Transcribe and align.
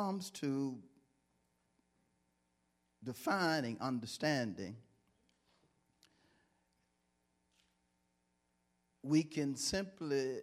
Comes 0.00 0.30
to 0.30 0.78
defining 3.04 3.76
understanding, 3.82 4.74
we 9.02 9.22
can 9.22 9.54
simply 9.54 10.38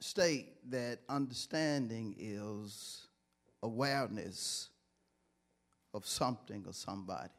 state 0.00 0.70
that 0.70 0.98
understanding 1.08 2.14
is 2.18 3.06
awareness 3.62 4.68
of 5.94 6.06
something 6.06 6.62
or 6.66 6.74
somebody. 6.74 7.30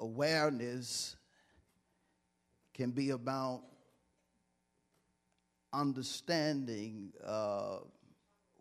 Awareness 0.00 1.14
can 2.72 2.90
be 2.90 3.10
about 3.10 3.62
understanding 5.74 7.12
uh, 7.24 7.78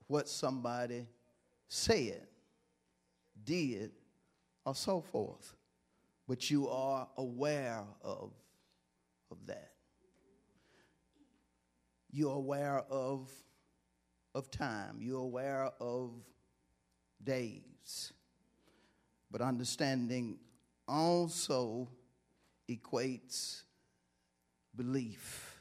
what 0.07 0.27
somebody 0.27 1.05
said, 1.67 2.27
did, 3.43 3.91
or 4.65 4.75
so 4.75 5.01
forth. 5.01 5.55
But 6.27 6.49
you 6.49 6.69
are 6.69 7.07
aware 7.17 7.83
of, 8.01 8.31
of 9.31 9.45
that. 9.47 9.71
You're 12.11 12.35
aware 12.35 12.83
of, 12.89 13.29
of 14.33 14.49
time. 14.51 14.97
You're 14.99 15.19
aware 15.21 15.71
of 15.79 16.11
days. 17.23 18.13
But 19.31 19.41
understanding 19.41 20.37
also 20.87 21.89
equates 22.69 23.63
belief 24.75 25.52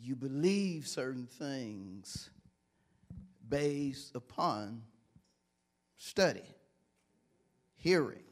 you 0.00 0.14
believe 0.16 0.86
certain 0.86 1.26
things 1.26 2.30
based 3.48 4.14
upon 4.14 4.82
study, 5.96 6.42
hearing, 7.76 8.24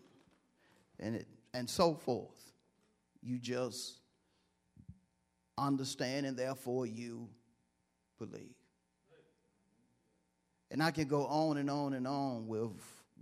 and, 1.00 1.16
it, 1.16 1.26
and 1.52 1.68
so 1.68 1.94
forth. 1.94 2.52
You 3.22 3.38
just 3.38 4.00
understand 5.56 6.26
and 6.26 6.36
therefore 6.36 6.86
you 6.86 7.28
believe. 8.18 8.54
And 10.70 10.82
I 10.82 10.90
can 10.90 11.06
go 11.06 11.26
on 11.26 11.56
and 11.56 11.70
on 11.70 11.94
and 11.94 12.06
on 12.06 12.46
with, 12.46 12.72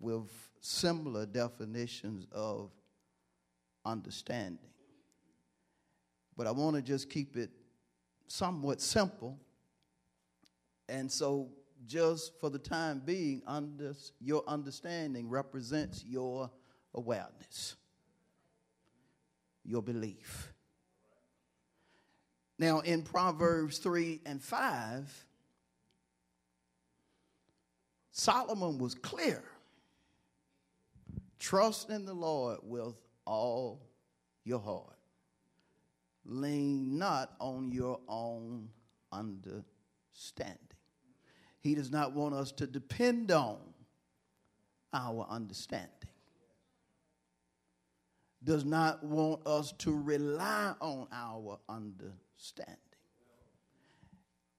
with 0.00 0.30
similar 0.60 1.26
definitions 1.26 2.26
of 2.32 2.70
understanding. 3.84 4.58
But 6.36 6.46
I 6.46 6.50
want 6.52 6.76
to 6.76 6.82
just 6.82 7.10
keep 7.10 7.36
it 7.36 7.50
somewhat 8.32 8.80
simple. 8.80 9.38
And 10.88 11.12
so, 11.12 11.50
just 11.86 12.40
for 12.40 12.48
the 12.48 12.58
time 12.58 13.02
being, 13.04 13.42
under, 13.46 13.92
your 14.20 14.42
understanding 14.46 15.28
represents 15.28 16.02
your 16.04 16.50
awareness, 16.94 17.76
your 19.64 19.82
belief. 19.82 20.52
Now, 22.58 22.80
in 22.80 23.02
Proverbs 23.02 23.78
3 23.78 24.22
and 24.24 24.40
5, 24.40 25.26
Solomon 28.12 28.78
was 28.78 28.94
clear. 28.94 29.42
Trust 31.38 31.90
in 31.90 32.06
the 32.06 32.14
Lord 32.14 32.60
with 32.62 32.94
all 33.26 33.82
your 34.44 34.60
heart 34.60 35.01
lean 36.24 36.98
not 36.98 37.32
on 37.40 37.72
your 37.72 38.00
own 38.08 38.68
understanding. 39.10 40.58
He 41.60 41.74
does 41.74 41.90
not 41.90 42.12
want 42.12 42.34
us 42.34 42.52
to 42.52 42.66
depend 42.66 43.30
on 43.30 43.58
our 44.92 45.26
understanding. 45.30 45.88
Does 48.44 48.64
not 48.64 49.04
want 49.04 49.46
us 49.46 49.72
to 49.78 49.96
rely 49.96 50.74
on 50.80 51.06
our 51.12 51.58
understanding. 51.68 52.76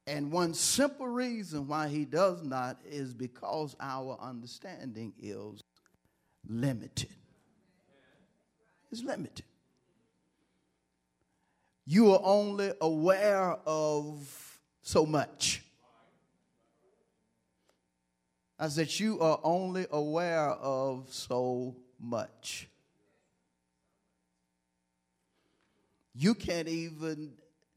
And 0.07 0.31
one 0.31 0.53
simple 0.53 1.07
reason 1.07 1.67
why 1.67 1.87
he 1.87 2.05
does 2.05 2.43
not 2.43 2.79
is 2.85 3.13
because 3.13 3.75
our 3.79 4.17
understanding 4.21 5.13
is 5.21 5.61
limited. 6.47 7.09
It's 8.91 9.03
limited 9.03 9.45
you 11.85 12.13
are 12.13 12.21
only 12.23 12.71
aware 12.79 13.57
of 13.65 14.59
so 14.81 15.05
much. 15.05 15.63
I 18.57 18.69
said, 18.69 18.97
You 18.99 19.19
are 19.19 19.39
only 19.43 19.85
aware 19.91 20.49
of 20.49 21.07
so 21.09 21.75
much. 21.99 22.69
You 26.15 26.35
can't 26.35 26.67
even 26.67 27.33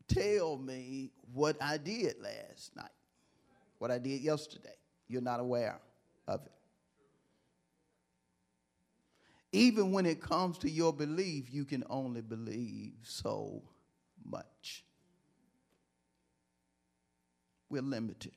tell 0.07 0.59
me 0.59 1.11
what 1.33 1.57
I 1.61 1.79
did 1.79 2.17
last 2.21 2.77
night, 2.77 2.91
what 3.79 3.91
I 3.91 3.99
did 3.99 4.21
yesterday. 4.21 4.77
You're 5.09 5.23
not 5.23 5.41
aware 5.41 5.81
of 6.29 6.45
it. 6.45 6.53
Even 9.53 9.91
when 9.91 10.05
it 10.05 10.21
comes 10.21 10.59
to 10.59 10.71
your 10.71 10.93
belief, 10.93 11.47
you 11.51 11.65
can 11.65 11.83
only 11.89 12.21
believe 12.21 12.93
so 13.03 13.63
much. 14.31 14.85
We're 17.69 17.83
limited. 17.83 18.33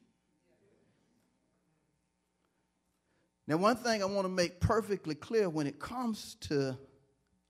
Now, 3.47 3.57
one 3.57 3.77
thing 3.77 4.03
I 4.03 4.05
want 4.05 4.25
to 4.25 4.29
make 4.29 4.59
perfectly 4.59 5.15
clear 5.15 5.49
when 5.49 5.65
it 5.65 5.79
comes 5.79 6.35
to 6.41 6.77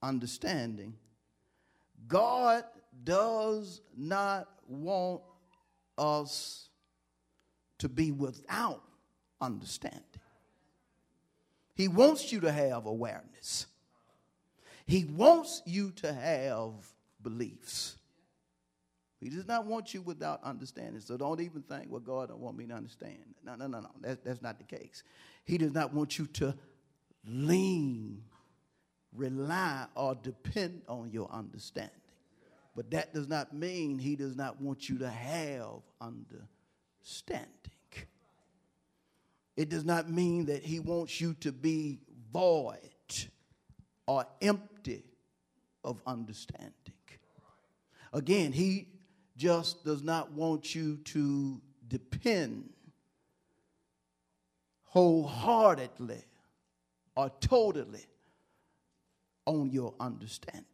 understanding 0.02 0.94
God 2.08 2.64
does 3.04 3.82
not 3.96 4.48
want 4.68 5.22
us 5.98 6.70
to 7.80 7.90
be 7.90 8.12
without 8.12 8.82
understanding. 9.42 10.04
He 11.76 11.88
wants 11.88 12.32
you 12.32 12.40
to 12.42 12.52
have 12.52 12.86
awareness. 12.86 13.68
He 14.86 15.06
wants 15.06 15.62
you 15.66 15.92
to 15.98 16.12
have 16.12 16.74
beliefs. 17.22 17.99
He 19.20 19.30
does 19.30 19.48
not 19.48 19.66
want 19.66 19.94
you 19.94 20.02
without 20.02 20.42
understanding. 20.44 21.02
So 21.02 21.18
don't 21.18 21.42
even 21.42 21.62
think, 21.64 21.88
well, 21.90 22.00
God 22.00 22.30
don't 22.30 22.40
want 22.40 22.58
me 22.58 22.66
to 22.68 22.74
understand. 22.74 23.36
No, 23.44 23.56
no, 23.56 23.68
no, 23.68 23.82
no. 23.82 23.90
That, 24.02 24.24
that's 24.24 24.42
not 24.42 24.58
the 24.58 24.64
case. 24.64 25.04
He 25.44 25.58
does 25.58 25.74
not 25.74 25.94
want 25.94 26.18
you 26.18 26.26
to 26.28 26.56
lean, 27.28 28.24
rely, 29.14 29.88
or 29.96 30.16
depend 30.16 30.84
on 30.88 31.12
your 31.12 31.30
understanding. 31.32 31.92
But 32.76 32.92
that 32.92 33.14
does 33.14 33.28
not 33.28 33.54
mean 33.54 34.00
he 34.00 34.16
does 34.16 34.38
not 34.38 34.62
want 34.62 34.88
you 34.88 35.00
to 35.00 35.10
have 35.10 35.82
understanding. 36.00 37.50
It 39.58 39.68
does 39.68 39.84
not 39.84 40.10
mean 40.10 40.46
that 40.46 40.64
he 40.64 40.80
wants 40.80 41.20
you 41.20 41.34
to 41.42 41.52
be 41.52 42.00
void 42.32 42.80
or 44.08 44.26
empty 44.42 45.04
of 45.84 46.02
understanding. 46.08 46.72
Again, 48.14 48.54
he 48.54 48.88
just 49.40 49.86
does 49.86 50.04
not 50.04 50.34
want 50.34 50.76
you 50.76 50.98
to 50.98 51.62
depend 51.88 52.70
wholeheartedly 54.84 56.22
or 57.16 57.32
totally 57.40 58.06
on 59.46 59.72
your 59.72 59.94
understanding. 59.98 60.66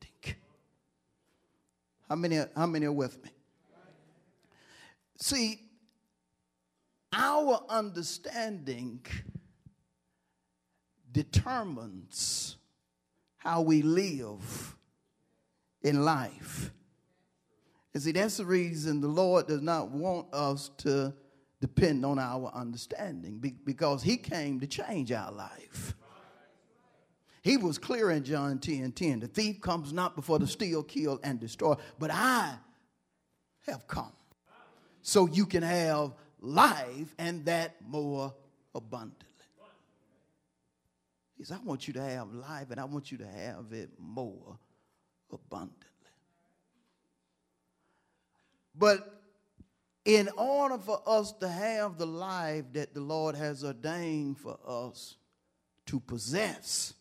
How 2.09 2.15
many, 2.15 2.39
how 2.55 2.65
many 2.65 2.87
are 2.87 2.91
with 2.91 3.23
me? 3.23 3.29
See, 5.17 5.59
our 7.13 7.63
understanding 7.69 9.05
determines 11.11 12.57
how 13.37 13.61
we 13.61 13.83
live 13.83 14.75
in 15.83 16.03
life. 16.03 16.71
And 17.95 18.03
see, 18.03 18.11
that's 18.11 18.35
the 18.35 18.45
reason 18.45 18.99
the 18.99 19.07
Lord 19.07 19.47
does 19.47 19.61
not 19.61 19.89
want 19.89 20.27
us 20.33 20.69
to 20.79 21.13
depend 21.61 22.05
on 22.05 22.19
our 22.19 22.51
understanding 22.53 23.39
because 23.63 24.03
He 24.03 24.17
came 24.17 24.59
to 24.59 24.67
change 24.67 25.13
our 25.13 25.31
life. 25.31 25.95
He 27.41 27.55
was 27.55 27.77
clear 27.77 28.11
in 28.11 28.25
John 28.25 28.59
10 28.59 28.91
10. 28.91 29.21
The 29.21 29.27
thief 29.27 29.61
comes 29.61 29.93
not 29.93 30.17
before 30.17 30.39
to 30.39 30.47
steal, 30.47 30.83
kill, 30.83 31.21
and 31.23 31.39
destroy, 31.39 31.75
but 31.97 32.11
I 32.11 32.55
have 33.65 33.87
come 33.87 34.11
so 35.01 35.27
you 35.27 35.45
can 35.45 35.63
have 35.63 36.11
life 36.41 37.15
and 37.17 37.45
that 37.45 37.77
more 37.87 38.33
abundantly. 38.73 39.25
He 41.37 41.45
says, 41.45 41.57
I 41.61 41.65
want 41.65 41.87
you 41.87 41.93
to 41.93 42.01
have 42.01 42.33
life 42.33 42.71
and 42.71 42.79
I 42.79 42.83
want 42.83 43.09
you 43.09 43.19
to 43.19 43.27
have 43.27 43.71
it 43.71 43.91
more 43.97 44.59
abundantly. 45.31 45.94
But 48.77 49.21
in 50.03 50.29
order 50.37 50.77
for 50.77 51.01
us 51.05 51.31
to 51.39 51.47
have 51.47 51.97
the 51.97 52.05
life 52.05 52.65
that 52.73 52.93
the 52.93 53.01
Lord 53.01 53.35
has 53.35 53.63
ordained 53.63 54.37
for 54.37 54.57
us 54.67 55.15
to 55.87 55.99
possess, 55.99 56.93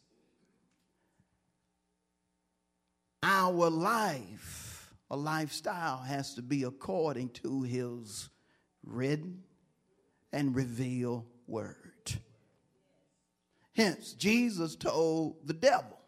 our 3.22 3.70
life, 3.70 4.92
a 5.10 5.16
lifestyle, 5.16 5.98
has 5.98 6.34
to 6.34 6.42
be 6.42 6.62
according 6.62 7.30
to 7.30 7.62
His 7.62 8.28
written 8.82 9.42
and 10.32 10.54
revealed 10.54 11.24
word. 11.46 11.76
Hence, 13.74 14.12
Jesus 14.12 14.76
told 14.76 15.46
the 15.46 15.52
devil, 15.52 15.98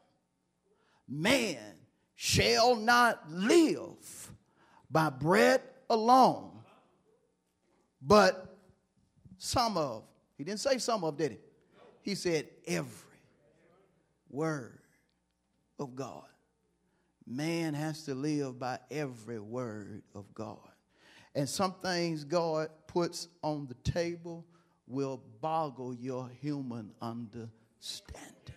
Man 1.09 1.75
shall 2.15 2.77
not 2.77 3.31
live 3.31 4.26
by 4.91 5.11
bread 5.11 5.63
alone, 5.91 6.51
but 8.01 8.57
some 9.39 9.77
of, 9.77 10.05
he 10.37 10.45
didn't 10.45 10.61
say 10.61 10.79
some 10.79 11.05
of, 11.05 11.17
did 11.17 11.33
he? 11.33 11.39
He 12.03 12.15
said 12.15 12.49
every 12.67 13.19
word 14.31 14.79
of 15.79 15.95
God. 15.97 16.25
Man 17.27 17.75
has 17.75 18.05
to 18.05 18.15
live 18.15 18.59
by 18.59 18.79
every 18.91 19.41
word 19.41 20.03
of 20.15 20.33
God. 20.33 20.59
And 21.35 21.49
some 21.49 21.75
things 21.83 22.25
God 22.25 22.71
puts 22.87 23.29
on 23.43 23.67
the 23.67 23.91
table 23.91 24.47
will 24.87 25.21
boggle 25.41 25.93
your 25.95 26.31
human 26.41 26.93
understanding. 27.03 28.56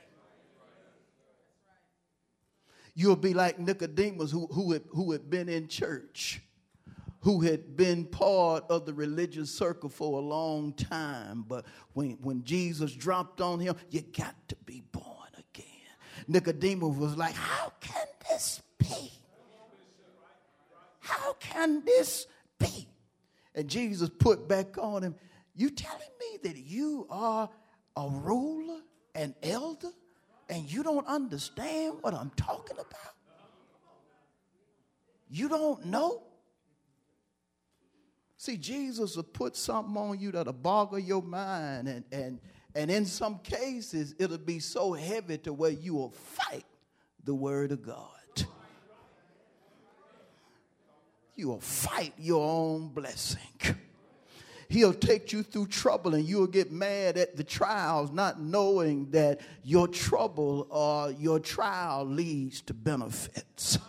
You'll 3.00 3.16
be 3.16 3.34
like 3.34 3.58
Nicodemus, 3.58 4.30
who, 4.30 4.48
who, 4.48 4.74
had, 4.74 4.84
who 4.90 5.14
had 5.14 5.30
been 5.30 5.48
in 5.48 5.70
church, 5.70 6.42
who 7.22 7.40
had 7.40 7.78
been 7.78 8.04
part 8.04 8.66
of 8.70 8.86
the 8.86 8.94
religious 8.94 9.50
circle 9.50 9.88
for 9.88 10.20
a 10.20 10.22
long 10.22 10.74
time. 10.74 11.46
But 11.48 11.64
when, 11.94 12.18
when 12.22 12.44
Jesus 12.44 12.94
dropped 12.94 13.40
on 13.40 13.62
him, 13.62 13.78
you 13.90 14.02
got 14.02 14.36
to 14.50 14.58
be 14.66 14.84
born 14.92 15.30
again. 15.38 15.66
Nicodemus 16.28 16.98
was 16.98 17.16
like, 17.16 17.36
How 17.36 17.72
can 17.80 18.06
this 18.30 18.62
be? 18.78 19.14
How 21.00 21.32
can 21.40 21.86
this 21.86 22.28
be? 22.60 22.90
And 23.56 23.70
Jesus 23.70 24.10
put 24.10 24.46
back 24.50 24.78
on 24.78 25.04
him, 25.04 25.16
You 25.56 25.70
telling 25.70 26.02
me 26.20 26.40
that 26.50 26.58
you 26.58 27.08
are 27.10 27.50
a 27.96 28.10
ruler, 28.10 28.82
an 29.16 29.36
elder, 29.42 29.92
and 30.50 30.72
you 30.72 30.84
don't 30.84 31.08
understand 31.08 31.98
what 32.02 32.14
I'm 32.14 32.32
talking 32.32 32.78
about? 32.78 33.14
You 35.30 35.48
don't 35.48 35.86
know? 35.86 36.24
See, 38.38 38.58
Jesus 38.58 39.16
will 39.16 39.24
put 39.24 39.56
something 39.56 39.96
on 39.96 40.20
you 40.20 40.32
that'll 40.32 40.54
boggle 40.54 40.98
your 40.98 41.22
mind, 41.22 41.88
and, 41.88 42.04
and, 42.12 42.40
and 42.74 42.90
in 42.90 43.06
some 43.06 43.40
cases, 43.40 44.16
it'll 44.18 44.38
be 44.38 44.60
so 44.60 44.94
heavy 44.94 45.38
to 45.40 45.54
where 45.54 45.72
you 45.72 45.94
will 45.94 46.12
fight 46.12 46.66
the 47.24 47.36
Word 47.36 47.72
of 47.72 47.84
God. 47.84 48.08
You 51.36 51.50
will 51.50 51.62
fight 51.62 52.14
your 52.18 52.46
own 52.46 52.90
blessing. 52.90 53.40
He'll 54.70 54.94
take 54.94 55.34
you 55.34 55.42
through 55.42 55.68
trouble 55.68 56.14
and 56.14 56.24
you'll 56.24 56.46
get 56.48 56.72
mad 56.72 57.18
at 57.18 57.36
the 57.36 57.44
trials, 57.44 58.12
not 58.12 58.40
knowing 58.40 59.10
that 59.12 59.42
your 59.64 59.88
trouble 59.88 60.68
or 60.70 61.12
your 61.12 61.40
trial 61.40 62.06
leads 62.06 62.62
to 62.62 62.76
benefits. 62.76 63.80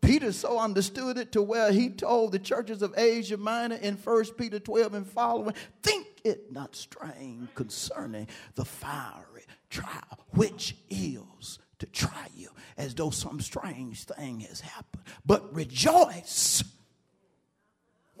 Peter 0.00 0.32
so 0.32 0.58
understood 0.58 1.16
it 1.16 1.30
to 1.30 1.40
where 1.40 1.70
he 1.70 1.88
told 1.88 2.32
the 2.32 2.38
churches 2.40 2.82
of 2.82 2.92
Asia 2.98 3.36
Minor 3.36 3.76
in 3.76 3.94
1 3.94 4.24
Peter 4.36 4.58
12 4.58 4.94
and 4.94 5.06
following, 5.06 5.54
think 5.84 6.08
it 6.24 6.50
not 6.50 6.74
strange 6.74 7.48
concerning 7.54 8.26
the 8.56 8.64
fiery 8.64 9.44
trial, 9.70 10.26
which 10.30 10.74
is 10.90 11.60
to 11.78 11.86
try 11.86 12.26
you 12.36 12.48
as 12.76 12.96
though 12.96 13.10
some 13.10 13.40
strange 13.40 14.02
thing 14.02 14.40
has 14.40 14.60
happened. 14.60 15.04
But 15.24 15.54
rejoice. 15.54 16.64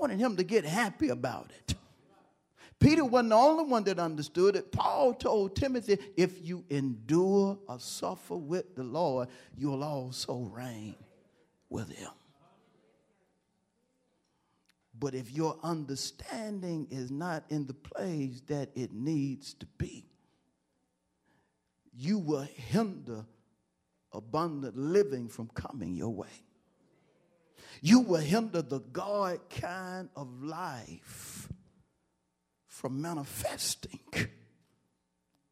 Wanted 0.02 0.18
him 0.18 0.36
to 0.36 0.42
get 0.42 0.64
happy 0.64 1.10
about 1.10 1.52
it. 1.56 1.76
Peter 2.80 3.04
wasn't 3.04 3.28
the 3.28 3.36
only 3.36 3.62
one 3.62 3.84
that 3.84 4.00
understood 4.00 4.56
it. 4.56 4.72
Paul 4.72 5.14
told 5.14 5.54
Timothy, 5.54 5.96
if 6.16 6.44
you 6.44 6.64
endure 6.70 7.56
or 7.68 7.78
suffer 7.78 8.34
with 8.34 8.74
the 8.74 8.82
Lord, 8.82 9.28
you'll 9.56 9.84
also 9.84 10.50
reign 10.52 10.96
with 11.70 11.88
him. 11.96 12.10
But 14.98 15.14
if 15.14 15.30
your 15.30 15.56
understanding 15.62 16.88
is 16.90 17.12
not 17.12 17.44
in 17.48 17.68
the 17.68 17.74
place 17.74 18.42
that 18.48 18.70
it 18.74 18.92
needs 18.92 19.54
to 19.54 19.66
be, 19.78 20.04
you 21.96 22.18
will 22.18 22.48
hinder 22.56 23.24
abundant 24.12 24.76
living 24.76 25.28
from 25.28 25.46
coming 25.54 25.94
your 25.94 26.10
way. 26.10 26.42
You 27.80 28.00
will 28.00 28.20
hinder 28.20 28.62
the 28.62 28.80
God 28.80 29.40
kind 29.50 30.08
of 30.16 30.42
life 30.42 31.48
from 32.66 33.00
manifesting 33.00 34.00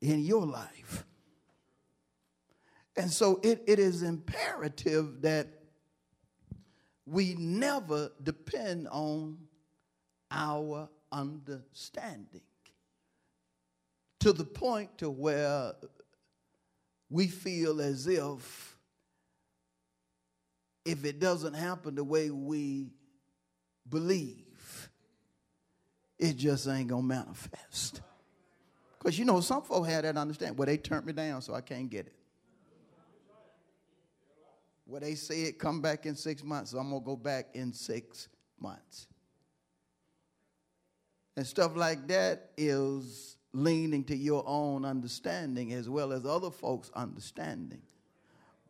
in 0.01 0.25
your 0.25 0.47
life. 0.47 1.05
And 2.97 3.11
so 3.11 3.41
it, 3.43 3.63
it 3.67 3.79
is 3.79 4.03
imperative 4.03 5.23
that 5.23 5.49
we 7.07 7.35
never 7.35 8.11
depend 8.23 8.89
on 8.89 9.39
our 10.31 10.89
understanding 11.11 12.43
to 14.21 14.33
the 14.33 14.45
point 14.45 14.99
to 14.99 15.11
where 15.11 15.73
we 17.09 17.27
feel 17.27 17.81
as 17.81 18.07
if 18.07 18.70
if 20.91 21.05
it 21.05 21.21
doesn't 21.21 21.55
happen 21.55 21.95
the 21.95 22.03
way 22.03 22.31
we 22.31 22.91
believe, 23.89 24.91
it 26.19 26.37
just 26.37 26.67
ain't 26.67 26.89
gonna 26.89 27.03
manifest. 27.03 28.01
Because 28.99 29.19
you 29.19 29.25
know, 29.25 29.41
some 29.41 29.63
folk 29.63 29.87
had 29.87 30.05
that 30.05 30.17
understanding. 30.17 30.57
Well, 30.57 30.67
they 30.67 30.77
turned 30.77 31.07
me 31.07 31.13
down, 31.13 31.43
so 31.43 31.55
I 31.55 31.61
can't 31.61 31.89
get 31.89 32.07
it. 32.07 32.15
Well, 34.85 35.01
they 35.01 35.15
say 35.15 35.43
it 35.43 35.59
come 35.61 35.81
back 35.81 36.07
in 36.07 36.17
six 36.17 36.43
months, 36.43 36.73
so 36.73 36.79
I'm 36.79 36.91
gonna 36.91 37.05
go 37.05 37.15
back 37.15 37.51
in 37.55 37.73
six 37.73 38.29
months. 38.59 39.07
And 41.37 41.47
stuff 41.47 41.77
like 41.77 42.09
that 42.09 42.51
is 42.57 43.37
leaning 43.53 44.03
to 44.05 44.17
your 44.17 44.43
own 44.45 44.85
understanding 44.85 45.73
as 45.73 45.89
well 45.89 46.13
as 46.13 46.27
other 46.27 46.51
folks' 46.51 46.91
understanding. 46.95 47.83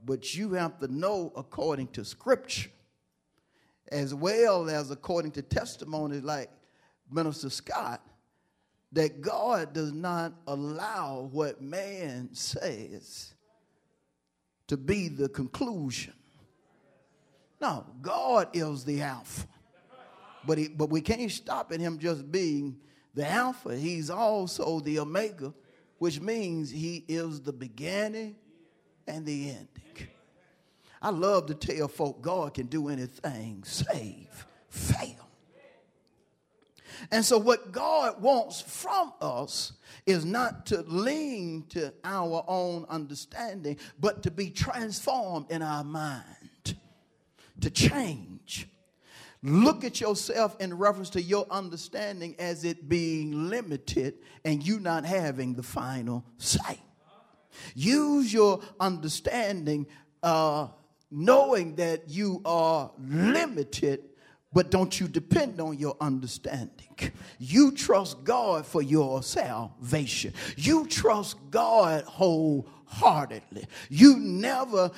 But 0.05 0.35
you 0.35 0.53
have 0.53 0.79
to 0.79 0.89
know 0.89 1.33
according 1.37 1.89
to 1.89 2.05
scripture, 2.05 2.71
as 3.89 4.15
well 4.15 4.71
as 4.71 4.91
according 4.91 5.33
to 5.33 5.43
testimonies 5.43 6.23
like 6.23 6.51
Minister 7.11 7.51
Scott, 7.51 8.01
that 8.93 9.21
God 9.21 9.73
does 9.73 9.93
not 9.93 10.33
allow 10.47 11.29
what 11.33 11.61
man 11.61 12.31
says 12.33 13.35
to 14.67 14.77
be 14.77 15.09
the 15.09 15.29
conclusion. 15.29 16.15
No, 17.61 17.85
God 18.01 18.49
is 18.53 18.85
the 18.85 19.03
Alpha. 19.03 19.47
But, 20.47 20.59
he, 20.59 20.69
but 20.69 20.89
we 20.89 21.01
can't 21.03 21.31
stop 21.31 21.73
at 21.73 21.81
him 21.81 21.99
just 21.99 22.31
being 22.33 22.79
the 23.15 23.29
Alpha, 23.29 23.77
he's 23.77 24.09
also 24.09 24.81
the 24.81 25.01
Omega, 25.01 25.53
which 25.99 26.21
means 26.21 26.71
he 26.71 27.05
is 27.09 27.41
the 27.41 27.53
beginning 27.53 28.37
and 29.07 29.25
the 29.27 29.51
ending. 29.51 30.09
I 31.03 31.11
love 31.11 31.47
to 31.47 31.55
tell 31.55 31.89
folk 31.89 32.21
God 32.21 32.55
can 32.55 32.67
do 32.67 32.89
anything 32.89 33.63
save, 33.65 34.47
fail. 34.69 35.29
And 37.11 37.25
so, 37.25 37.39
what 37.39 37.73
God 37.73 38.21
wants 38.21 38.61
from 38.61 39.13
us 39.21 39.73
is 40.05 40.25
not 40.25 40.67
to 40.67 40.83
lean 40.83 41.65
to 41.71 41.95
our 42.05 42.45
own 42.47 42.85
understanding, 42.89 43.79
but 43.99 44.23
to 44.25 44.31
be 44.31 44.51
transformed 44.51 45.51
in 45.51 45.63
our 45.63 45.85
mind, 45.85 46.77
to 47.61 47.71
change. 47.71 48.69
Look 49.43 49.85
at 49.85 50.03
yourself 50.03 50.57
in 50.61 50.77
reference 50.77 51.09
to 51.11 51.23
your 51.23 51.47
understanding 51.51 52.37
as 52.39 52.65
it 52.65 52.91
being 52.91 53.49
limited 53.49 54.19
and 54.45 54.63
you 54.63 54.79
not 54.79 55.07
having 55.07 55.55
the 55.55 55.63
final 55.63 56.25
say. 56.37 56.79
Use 57.75 58.33
your 58.33 58.61
understanding, 58.79 59.87
uh, 60.23 60.69
knowing 61.11 61.77
that 61.77 62.09
you 62.09 62.41
are 62.45 62.91
limited 62.99 64.01
but 64.53 64.71
don't 64.71 64.99
you 64.99 65.07
depend 65.07 65.61
on 65.61 65.79
your 65.79 65.97
understanding. 66.01 67.13
You 67.39 67.73
trust 67.73 68.25
God 68.25 68.67
for 68.67 68.83
your 68.83 69.23
salvation. 69.23 70.35
You 70.57 70.87
trust 70.87 71.37
God 71.51 72.05
wholeheartedly. 72.05 73.67
You 73.89 74.17
never 74.19 74.91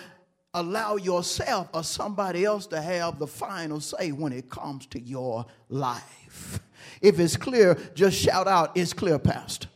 allow 0.55 0.97
yourself 0.97 1.69
or 1.75 1.83
somebody 1.83 2.45
else 2.45 2.67
to 2.69 2.81
have 2.81 3.19
the 3.19 3.27
final 3.27 3.81
say 3.81 4.13
when 4.13 4.33
it 4.33 4.49
comes 4.49 4.87
to 4.87 5.01
your 5.01 5.45
life. 5.69 6.61
If 7.01 7.21
it's 7.21 7.37
clear, 7.37 7.77
just 7.95 8.17
shout 8.17 8.49
out, 8.49 8.73
It's 8.75 8.93
clear, 8.93 9.19
Pastor. 9.19 9.69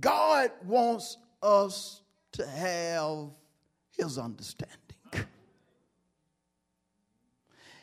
God 0.00 0.50
wants 0.64 1.16
us 1.42 2.02
to 2.32 2.46
have 2.46 3.30
his 3.96 4.18
understanding. 4.18 4.76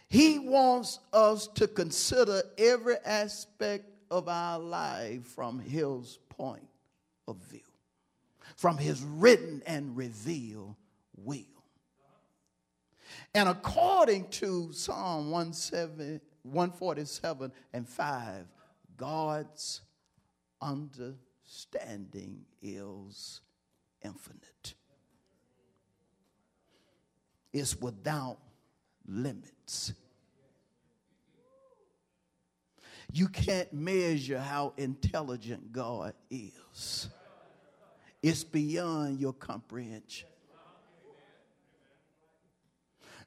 He 0.10 0.40
wants 0.40 1.00
us 1.12 1.48
to 1.56 1.68
consider 1.68 2.42
every 2.58 2.96
aspect 3.06 3.92
of 4.10 4.30
our 4.30 4.58
life 4.58 5.26
from 5.26 5.60
His 5.60 6.18
point 6.30 6.70
of 7.28 7.36
view, 7.50 7.60
from 8.56 8.78
His 8.78 9.04
written 9.04 9.62
and 9.66 9.98
revealed 9.98 10.78
will. 11.18 11.44
And 13.34 13.50
according 13.50 14.30
to 14.30 14.72
Psalm 14.72 15.30
147 15.32 17.52
and 17.74 17.88
5, 17.88 18.46
God's 18.96 19.82
understanding 20.62 21.27
is 22.62 23.42
infinite. 24.04 24.74
It's 27.54 27.80
without 27.80 28.38
limits. 29.08 29.94
You 33.12 33.30
can't 33.30 33.72
measure 33.72 34.40
how 34.40 34.74
intelligent 34.78 35.72
God 35.72 36.14
is. 36.30 37.10
It's 38.22 38.44
beyond 38.44 39.20
your 39.20 39.34
comprehension. 39.34 40.28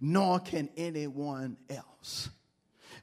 Nor 0.01 0.41
can 0.41 0.69
anyone 0.77 1.57
else. 1.69 2.31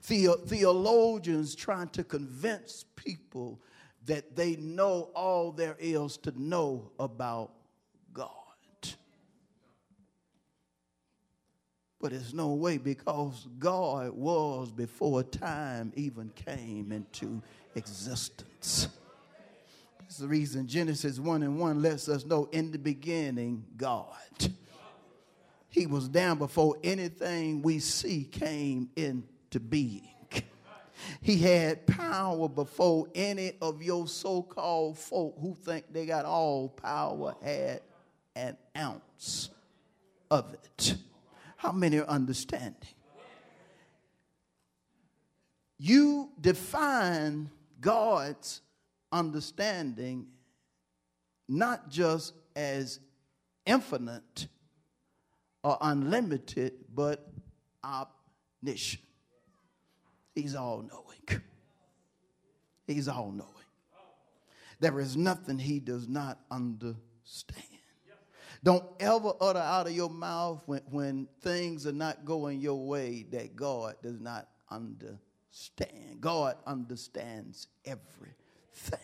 The- 0.07 0.39
theologians 0.45 1.55
trying 1.55 1.89
to 1.89 2.03
convince 2.03 2.85
people 2.95 3.59
that 4.07 4.35
they 4.35 4.55
know 4.55 5.09
all 5.13 5.51
there 5.51 5.75
is 5.79 6.17
to 6.17 6.33
know 6.41 6.91
about 6.99 7.51
God. 8.13 8.31
But 11.99 12.13
it's 12.13 12.33
no 12.33 12.53
way 12.53 12.77
because 12.77 13.47
God 13.59 14.11
was 14.11 14.71
before 14.71 15.23
time 15.23 15.91
even 15.95 16.29
came 16.29 16.91
into 16.91 17.41
existence. 17.75 18.87
That's 19.99 20.17
the 20.17 20.27
reason 20.27 20.67
Genesis 20.67 21.19
1 21.19 21.43
and 21.43 21.59
1 21.59 21.81
lets 21.81 22.07
us 22.07 22.25
know 22.25 22.47
in 22.51 22.71
the 22.71 22.79
beginning, 22.79 23.65
God. 23.75 24.13
He 25.69 25.85
was 25.85 26.07
down 26.07 26.37
before 26.37 26.77
anything 26.81 27.61
we 27.61 27.79
see 27.79 28.23
came 28.23 28.89
into 28.95 29.59
being. 29.59 30.07
He 31.21 31.37
had 31.37 31.85
power 31.87 32.47
before 32.49 33.07
any 33.13 33.53
of 33.61 33.81
your 33.81 34.07
so 34.07 34.41
called 34.41 34.97
folk 34.97 35.37
who 35.39 35.55
think 35.63 35.91
they 35.91 36.05
got 36.05 36.25
all 36.25 36.69
power 36.69 37.35
had 37.41 37.81
an 38.35 38.57
ounce 38.77 39.49
of 40.29 40.53
it. 40.53 40.95
How 41.57 41.71
many 41.71 41.99
are 41.99 42.05
understanding? 42.05 42.75
You 45.79 46.31
define 46.39 47.49
God's 47.79 48.61
understanding 49.11 50.27
not 51.47 51.89
just 51.89 52.33
as 52.55 52.99
infinite 53.65 54.47
or 55.63 55.77
unlimited, 55.81 56.73
but 56.93 57.29
omniscient. 57.83 59.06
He's 60.37 60.53
all 60.53 60.83
knowing. 60.83 61.41
He's 62.85 63.07
all 63.07 63.31
knowing. 63.31 63.49
There 64.79 64.99
is 64.99 65.17
nothing 65.17 65.57
he 65.57 65.79
does 65.79 66.07
not 66.07 66.37
understand. 66.51 67.63
Don't 68.63 68.85
ever 68.99 69.33
utter 69.41 69.57
out 69.57 69.87
of 69.87 69.93
your 69.93 70.11
mouth 70.11 70.61
when, 70.67 70.81
when 70.91 71.27
things 71.41 71.87
are 71.87 71.91
not 71.91 72.23
going 72.23 72.59
your 72.59 72.85
way 72.85 73.25
that 73.31 73.55
God 73.55 73.95
does 74.03 74.19
not 74.19 74.47
understand. 74.69 76.21
God 76.21 76.57
understands 76.67 77.65
everything. 77.83 78.99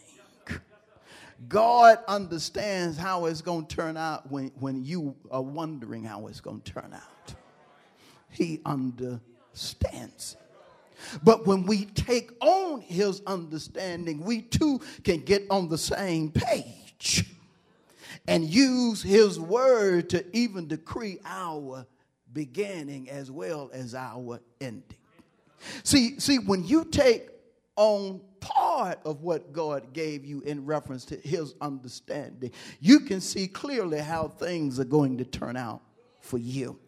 God 1.48 1.98
understands 2.08 2.96
how 2.96 3.26
it's 3.26 3.42
going 3.42 3.66
to 3.66 3.76
turn 3.76 3.98
out 3.98 4.32
when, 4.32 4.52
when 4.60 4.84
you 4.84 5.16
are 5.32 5.42
wondering 5.42 6.04
how 6.04 6.28
it's 6.28 6.42
going 6.42 6.62
to 6.62 6.74
turn 6.74 6.94
out. 6.94 7.34
He 8.30 8.62
understands. 8.68 10.38
But 11.24 11.46
when 11.46 11.66
we 11.66 11.86
take 11.86 12.32
on 12.42 12.82
his 12.82 13.22
understanding, 13.28 14.24
we 14.24 14.42
too 14.42 14.82
can 15.04 15.22
get 15.22 15.46
on 15.50 15.70
the 15.70 15.78
same 15.78 16.32
page 16.32 17.26
and 18.28 18.46
use 18.46 19.02
his 19.02 19.40
word 19.40 20.10
to 20.10 20.26
even 20.36 20.68
decree 20.68 21.20
our 21.26 21.86
beginning 22.32 23.10
as 23.10 23.30
well 23.30 23.70
as 23.74 23.96
our 23.96 24.40
ending. 24.60 24.84
See, 25.84 26.20
see, 26.20 26.40
when 26.40 26.66
you 26.66 26.86
take 26.86 27.30
on 27.76 28.22
part 28.40 29.00
of 29.06 29.22
what 29.22 29.54
God 29.54 29.94
gave 29.94 30.26
you 30.26 30.42
in 30.42 30.66
reference 30.66 31.06
to 31.06 31.16
his 31.18 31.56
understanding, 31.62 32.52
you 32.80 33.02
can 33.02 33.22
see 33.22 33.48
clearly 33.48 34.00
how 34.00 34.28
things 34.28 34.80
are 34.80 34.86
going 34.86 35.18
to 35.18 35.26
turn 35.26 35.56
out 35.56 35.82
for 36.22 36.38
you. 36.38 36.80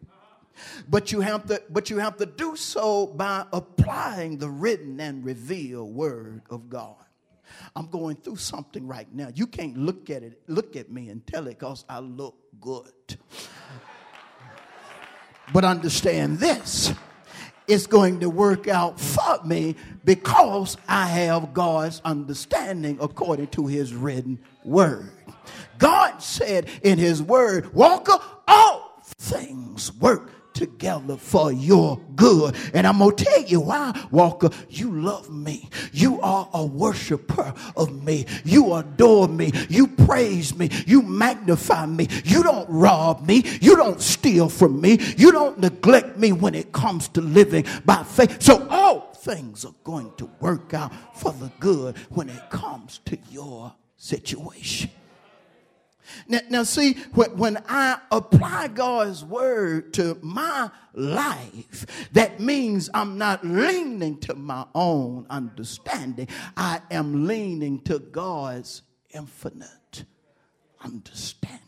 But 0.88 1.12
you 1.12 1.20
have 1.20 1.46
to, 1.46 1.62
but 1.70 1.90
you 1.90 1.98
have 1.98 2.16
to 2.18 2.26
do 2.26 2.56
so 2.56 3.06
by 3.06 3.46
applying 3.52 4.38
the 4.38 4.48
written 4.48 5.00
and 5.00 5.24
revealed 5.24 5.94
word 5.94 6.42
of 6.50 6.68
God. 6.68 6.96
I'm 7.74 7.88
going 7.88 8.16
through 8.16 8.36
something 8.36 8.86
right 8.86 9.12
now. 9.14 9.28
You 9.34 9.46
can't 9.46 9.76
look 9.76 10.10
at 10.10 10.22
it, 10.22 10.40
look 10.46 10.76
at 10.76 10.90
me 10.90 11.08
and 11.08 11.26
tell 11.26 11.46
it 11.46 11.58
because 11.58 11.84
I 11.88 12.00
look 12.00 12.36
good. 12.60 12.92
but 15.52 15.64
understand 15.64 16.38
this 16.38 16.92
it's 17.68 17.86
going 17.86 18.20
to 18.20 18.30
work 18.30 18.68
out 18.68 19.00
for 19.00 19.42
me 19.44 19.74
because 20.04 20.76
I 20.88 21.06
have 21.06 21.52
God's 21.52 22.00
understanding 22.04 22.98
according 23.00 23.48
to 23.48 23.66
his 23.66 23.92
written 23.92 24.38
word. 24.64 25.10
God 25.78 26.22
said 26.22 26.68
in 26.82 26.98
his 26.98 27.22
word, 27.22 27.74
Walker, 27.74 28.18
all 28.46 29.02
things 29.18 29.92
work 29.94 30.30
together 30.56 31.16
for 31.16 31.52
your 31.52 32.00
good. 32.16 32.56
And 32.72 32.86
I'm 32.86 32.98
going 32.98 33.14
to 33.14 33.24
tell 33.24 33.42
you 33.42 33.60
why, 33.60 34.06
Walker, 34.10 34.50
you 34.70 34.90
love 34.90 35.30
me. 35.30 35.68
You 35.92 36.20
are 36.22 36.48
a 36.52 36.64
worshiper 36.64 37.54
of 37.76 38.02
me. 38.02 38.26
You 38.44 38.74
adore 38.74 39.28
me. 39.28 39.52
You 39.68 39.86
praise 39.86 40.56
me. 40.56 40.70
You 40.86 41.02
magnify 41.02 41.86
me. 41.86 42.08
You 42.24 42.42
don't 42.42 42.68
rob 42.68 43.26
me. 43.26 43.44
You 43.60 43.76
don't 43.76 44.00
steal 44.00 44.48
from 44.48 44.80
me. 44.80 44.98
You 45.16 45.30
don't 45.30 45.58
neglect 45.60 46.16
me 46.16 46.32
when 46.32 46.54
it 46.54 46.72
comes 46.72 47.08
to 47.08 47.20
living 47.20 47.66
by 47.84 48.02
faith. 48.02 48.42
So 48.42 48.66
all 48.70 49.12
things 49.14 49.64
are 49.64 49.74
going 49.84 50.12
to 50.16 50.30
work 50.40 50.72
out 50.72 50.92
for 51.18 51.32
the 51.32 51.52
good 51.60 51.96
when 52.08 52.30
it 52.30 52.50
comes 52.50 53.00
to 53.04 53.18
your 53.30 53.74
situation. 53.96 54.90
Now, 56.28 56.40
now 56.48 56.62
see, 56.62 56.94
when 57.14 57.62
I 57.68 57.98
apply 58.10 58.68
God's 58.68 59.24
word 59.24 59.92
to 59.94 60.18
my 60.22 60.70
life, 60.94 62.08
that 62.12 62.40
means 62.40 62.88
I'm 62.94 63.18
not 63.18 63.44
leaning 63.44 64.18
to 64.20 64.34
my 64.34 64.66
own 64.74 65.26
understanding. 65.30 66.28
I 66.56 66.80
am 66.90 67.26
leaning 67.26 67.80
to 67.82 67.98
God's 67.98 68.82
infinite 69.10 70.04
understanding. 70.82 71.65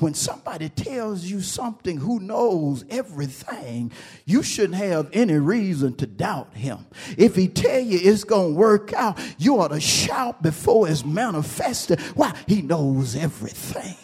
When 0.00 0.14
somebody 0.14 0.68
tells 0.68 1.24
you 1.24 1.40
something 1.40 1.98
who 1.98 2.20
knows 2.20 2.84
everything, 2.90 3.92
you 4.24 4.42
shouldn't 4.42 4.78
have 4.78 5.08
any 5.12 5.34
reason 5.34 5.94
to 5.96 6.06
doubt 6.06 6.54
him. 6.54 6.86
If 7.16 7.34
he 7.36 7.48
tell 7.48 7.80
you 7.80 7.98
it's 8.02 8.24
going 8.24 8.54
to 8.54 8.58
work 8.58 8.92
out, 8.92 9.18
you 9.38 9.60
ought 9.60 9.68
to 9.68 9.80
shout 9.80 10.42
before 10.42 10.88
it's 10.88 11.04
manifested. 11.04 12.00
Why? 12.14 12.34
He 12.46 12.62
knows 12.62 13.16
everything. 13.16 13.96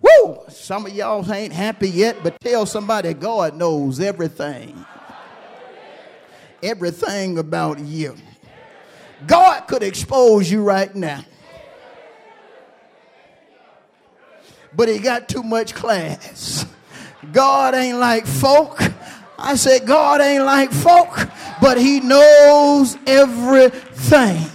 Woo! 0.00 0.38
Some 0.48 0.86
of 0.86 0.92
y'all 0.92 1.30
ain't 1.32 1.52
happy 1.52 1.88
yet, 1.88 2.18
but 2.22 2.38
tell 2.40 2.66
somebody 2.66 3.14
God 3.14 3.56
knows 3.56 4.00
everything. 4.00 4.84
Everything 6.62 7.38
about 7.38 7.78
you. 7.78 8.16
God 9.26 9.62
could 9.62 9.82
expose 9.82 10.50
you 10.50 10.62
right 10.62 10.94
now. 10.94 11.24
But 14.76 14.88
he 14.88 14.98
got 14.98 15.28
too 15.28 15.42
much 15.42 15.74
class. 15.74 16.66
God 17.32 17.74
ain't 17.74 17.98
like 17.98 18.26
folk. 18.26 18.80
I 19.38 19.56
said, 19.56 19.86
God 19.86 20.20
ain't 20.20 20.44
like 20.44 20.72
folk, 20.72 21.28
but 21.60 21.78
he 21.78 22.00
knows 22.00 22.96
everything. 23.06 24.50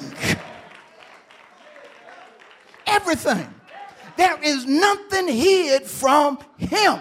Everything. 2.88 3.54
There 4.18 4.38
is 4.42 4.66
nothing 4.66 5.28
hid 5.28 5.84
from 5.84 6.40
him. 6.58 7.00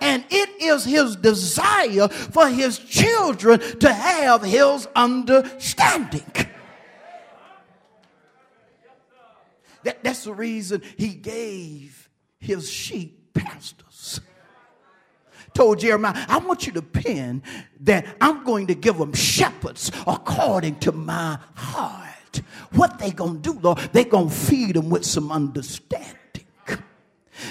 And 0.00 0.24
it 0.30 0.62
is 0.62 0.84
his 0.84 1.16
desire 1.16 2.08
for 2.08 2.48
his 2.48 2.78
children 2.78 3.60
to 3.80 3.92
have 3.92 4.42
his 4.42 4.86
understanding. 4.94 6.30
That, 9.82 10.02
that's 10.02 10.24
the 10.24 10.32
reason 10.32 10.82
he 10.96 11.08
gave 11.08 12.03
his 12.44 12.70
sheep 12.70 13.34
pastors. 13.34 14.20
Told 15.54 15.78
Jeremiah, 15.78 16.24
I 16.28 16.38
want 16.38 16.66
you 16.66 16.72
to 16.72 16.82
pin 16.82 17.42
that 17.80 18.06
I'm 18.20 18.44
going 18.44 18.66
to 18.68 18.74
give 18.74 18.98
them 18.98 19.12
shepherds 19.12 19.90
according 20.06 20.80
to 20.80 20.92
my 20.92 21.38
heart. 21.54 22.42
What 22.72 22.98
they 22.98 23.12
gonna 23.12 23.38
do, 23.38 23.52
Lord? 23.52 23.78
They 23.92 24.04
gonna 24.04 24.30
feed 24.30 24.74
them 24.74 24.90
with 24.90 25.04
some 25.04 25.30
understanding. 25.30 26.18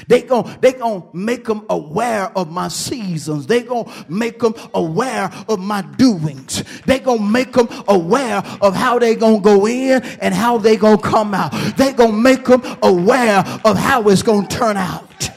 They 0.08 0.22
going 0.22 0.58
they 0.62 0.74
gonna 0.74 1.04
make 1.13 1.46
them 1.46 1.66
aware 1.70 2.32
of 2.38 2.52
my 2.52 2.68
seasons. 2.68 3.48
They 3.48 3.62
gonna 3.62 3.92
make 4.08 4.40
them 4.40 4.54
aware 4.74 5.32
of 5.48 5.60
my 5.60 5.82
doings. 5.82 6.63
They 6.86 7.00
gonna 7.00 7.22
make 7.22 7.54
them 7.54 7.68
aware 7.88 8.44
of 8.62 8.75
how 8.75 9.00
they 9.00 9.16
gonna 9.16 9.40
go 9.40 9.68
in 9.68 10.04
and 10.22 10.34
how 10.34 10.58
they 10.58 10.78
gonna 10.78 11.02
come 11.02 11.34
out. 11.34 11.52
They 11.78 11.94
gonna 11.94 12.13
make 12.13 12.46
them 12.46 12.62
aware 12.82 13.40
of 13.66 13.78
how 13.78 14.08
it's 14.10 14.24
gonna 14.24 14.48
turn 14.48 14.78
out. 14.78 15.33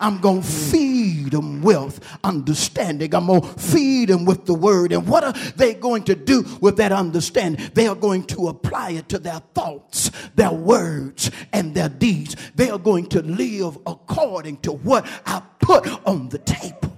I'm 0.00 0.20
going 0.20 0.42
to 0.42 0.46
feed 0.46 1.32
them 1.32 1.62
with 1.62 2.00
understanding. 2.24 3.14
I'm 3.14 3.26
going 3.26 3.42
to 3.42 3.48
feed 3.48 4.08
them 4.08 4.24
with 4.24 4.46
the 4.46 4.54
word. 4.54 4.92
And 4.92 5.06
what 5.06 5.24
are 5.24 5.32
they 5.56 5.74
going 5.74 6.04
to 6.04 6.14
do 6.14 6.44
with 6.60 6.76
that 6.76 6.92
understanding? 6.92 7.70
They 7.74 7.86
are 7.86 7.94
going 7.94 8.24
to 8.26 8.48
apply 8.48 8.90
it 8.90 9.08
to 9.10 9.18
their 9.18 9.40
thoughts, 9.54 10.10
their 10.34 10.52
words, 10.52 11.30
and 11.52 11.74
their 11.74 11.88
deeds. 11.88 12.36
They 12.54 12.70
are 12.70 12.78
going 12.78 13.06
to 13.08 13.22
live 13.22 13.78
according 13.86 14.58
to 14.58 14.72
what 14.72 15.06
I 15.26 15.42
put 15.60 15.86
on 16.06 16.28
the 16.28 16.38
table. 16.38 16.95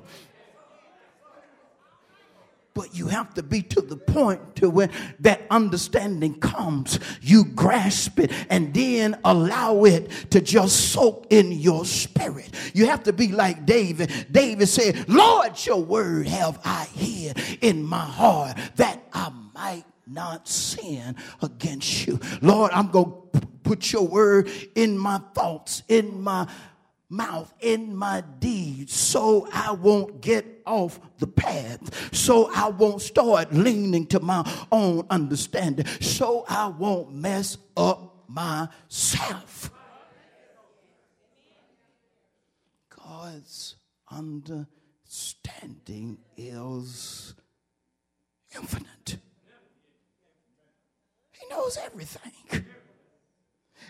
But 2.79 2.95
you 2.95 3.09
have 3.09 3.35
to 3.35 3.43
be 3.43 3.63
to 3.63 3.81
the 3.81 3.97
point 3.97 4.55
to 4.55 4.71
where 4.71 4.89
that 5.19 5.43
understanding 5.51 6.39
comes. 6.39 7.01
You 7.21 7.45
grasp 7.45 8.21
it 8.21 8.31
and 8.49 8.73
then 8.73 9.19
allow 9.25 9.83
it 9.83 10.31
to 10.31 10.41
just 10.41 10.93
soak 10.93 11.27
in 11.31 11.51
your 11.51 11.85
spirit. 11.85 12.49
You 12.75 12.87
have 12.87 13.03
to 13.03 13.13
be 13.13 13.33
like 13.33 13.67
David. 13.67 14.13
David 14.31 14.69
said, 14.69 15.09
Lord, 15.09 15.55
your 15.67 15.83
word 15.83 16.29
have 16.29 16.61
I 16.65 16.85
hid 16.85 17.41
in 17.63 17.83
my 17.83 17.99
heart 18.05 18.57
that 18.77 19.03
I 19.13 19.33
might 19.53 19.85
not 20.07 20.47
sin 20.47 21.17
against 21.43 22.07
you. 22.07 22.21
Lord, 22.43 22.71
I'm 22.71 22.93
going 22.93 23.13
to 23.33 23.41
put 23.65 23.93
your 23.93 24.07
word 24.07 24.49
in 24.77 24.97
my 24.97 25.21
thoughts, 25.35 25.83
in 25.89 26.21
my 26.21 26.47
mouth 27.09 27.53
in 27.61 27.97
my 27.97 28.23
deeds 28.39 28.93
so 28.93 29.49
I 29.53 29.73
won't 29.73 30.21
get 30.21 30.45
off 30.67 31.01
the 31.19 31.27
path, 31.27 32.15
so 32.15 32.51
I 32.55 32.69
won't 32.69 33.01
start 33.01 33.53
leaning 33.53 34.07
to 34.09 34.21
my 34.21 34.45
own 34.71 35.07
understanding, 35.09 35.87
so 36.01 36.45
I 36.49 36.67
won't 36.67 37.15
mess 37.15 37.57
up 37.77 38.29
myself. 38.29 39.71
God's 42.91 43.77
understanding 44.11 46.19
is 46.37 47.35
infinite. 48.55 49.17
He 51.33 51.49
knows 51.49 51.79
everything. 51.83 52.67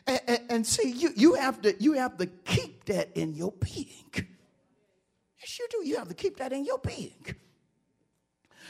And, 0.09 0.41
and, 0.49 0.67
see, 0.67 0.91
you, 0.91 1.11
you, 1.15 1.35
have 1.35 1.61
to, 1.63 1.81
you 1.83 1.93
have 1.93 2.17
to 2.17 2.27
keep 2.27 2.87
that 2.87 3.11
in 3.15 3.35
your 3.35 3.53
being. 3.53 4.11
Yes, 4.15 5.59
you 5.59 5.67
do. 5.71 5.87
You 5.87 5.99
have 5.99 6.09
to 6.09 6.15
keep 6.15 6.39
that 6.39 6.51
in 6.53 6.65
your 6.65 6.79
being. 6.79 7.27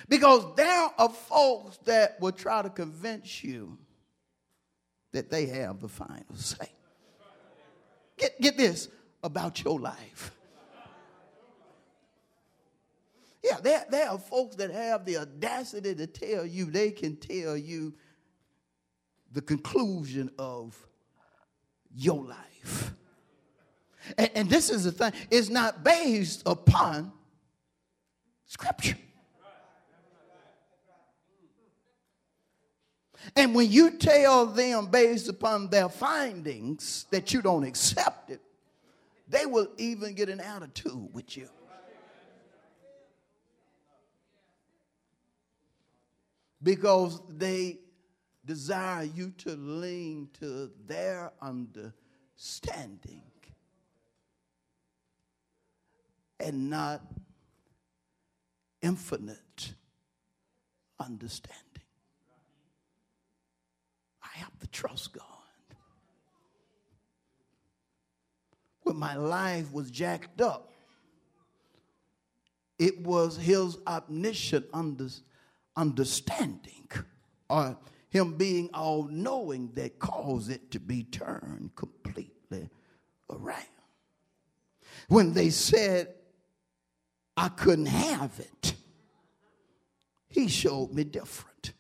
Because 0.09 0.45
there 0.57 0.91
are 0.99 1.09
folks 1.09 1.77
that 1.85 2.21
will 2.21 2.33
try 2.33 2.63
to 2.63 2.71
convince 2.71 3.45
you 3.45 3.79
that 5.13 5.31
they 5.31 5.47
have 5.47 5.81
the 5.81 5.89
final 5.89 6.35
say. 6.35 6.73
Get, 8.17 8.41
get 8.41 8.57
this 8.57 8.89
about 9.23 9.63
your 9.63 9.79
life. 9.79 10.33
Yeah, 13.45 13.59
there, 13.63 13.85
there 13.91 14.11
are 14.11 14.19
folks 14.19 14.57
that 14.57 14.73
have 14.73 15.05
the 15.05 15.19
audacity 15.19 15.95
to 15.95 16.07
tell 16.09 16.45
you, 16.45 16.65
they 16.67 16.91
can 16.91 17.17
tell 17.17 17.57
you 17.57 17.95
the 19.33 19.41
conclusion 19.41 20.31
of 20.37 20.88
your 21.95 22.25
life. 22.25 22.93
And, 24.17 24.31
and 24.35 24.51
this 24.51 24.71
is 24.71 24.85
the 24.85 24.93
thing, 24.93 25.13
it's 25.31 25.49
not 25.49 25.85
based 25.85 26.43
upon 26.47 27.13
scripture. 28.47 28.97
And 33.37 33.55
when 33.55 33.71
you 33.71 33.91
tell 33.91 34.47
them 34.47 34.87
based 34.87 35.29
upon 35.29 35.69
their 35.69 35.89
findings 35.89 37.07
that 37.11 37.33
you 37.35 37.43
don't 37.43 37.65
accept 37.65 38.31
it, 38.31 38.41
they 39.29 39.45
will 39.45 39.69
even 39.77 40.15
get 40.15 40.29
an 40.29 40.41
attitude 40.41 41.09
with 41.13 41.37
you. 41.37 41.49
Because 46.63 47.21
they 47.29 47.79
desire 48.49 49.05
you 49.05 49.31
to 49.37 49.51
lean 49.57 50.27
to 50.41 50.71
their 50.87 51.31
understanding 51.43 53.23
and 56.41 56.71
not 56.71 57.03
infinite 58.81 59.75
understanding. 60.99 61.59
I 64.23 64.39
have 64.39 64.59
to 64.61 64.67
trust 64.69 65.13
God. 65.13 65.25
When 68.81 68.97
my 68.97 69.15
life 69.15 69.71
was 69.75 69.91
jacked 69.91 70.41
up, 70.41 70.73
it 72.79 72.99
was 73.03 73.37
his 73.37 73.77
omniscient 73.87 74.65
understanding 75.77 76.89
or 77.51 77.77
him 78.11 78.35
being 78.35 78.71
all 78.73 79.05
knowing 79.05 79.71
that 79.75 79.99
caused 79.99 80.51
it 80.51 80.71
to 80.71 80.81
be 80.81 81.05
turned 81.05 81.71
completely 81.75 82.69
around. 83.31 83.65
When 85.09 85.33
they 85.33 85.51
said 85.51 86.15
I 87.37 87.49
couldn't 87.49 87.87
have 87.87 88.39
it, 88.41 88.75
he 90.29 90.49
showed 90.49 90.93
me 90.93 91.05
different. 91.05 91.73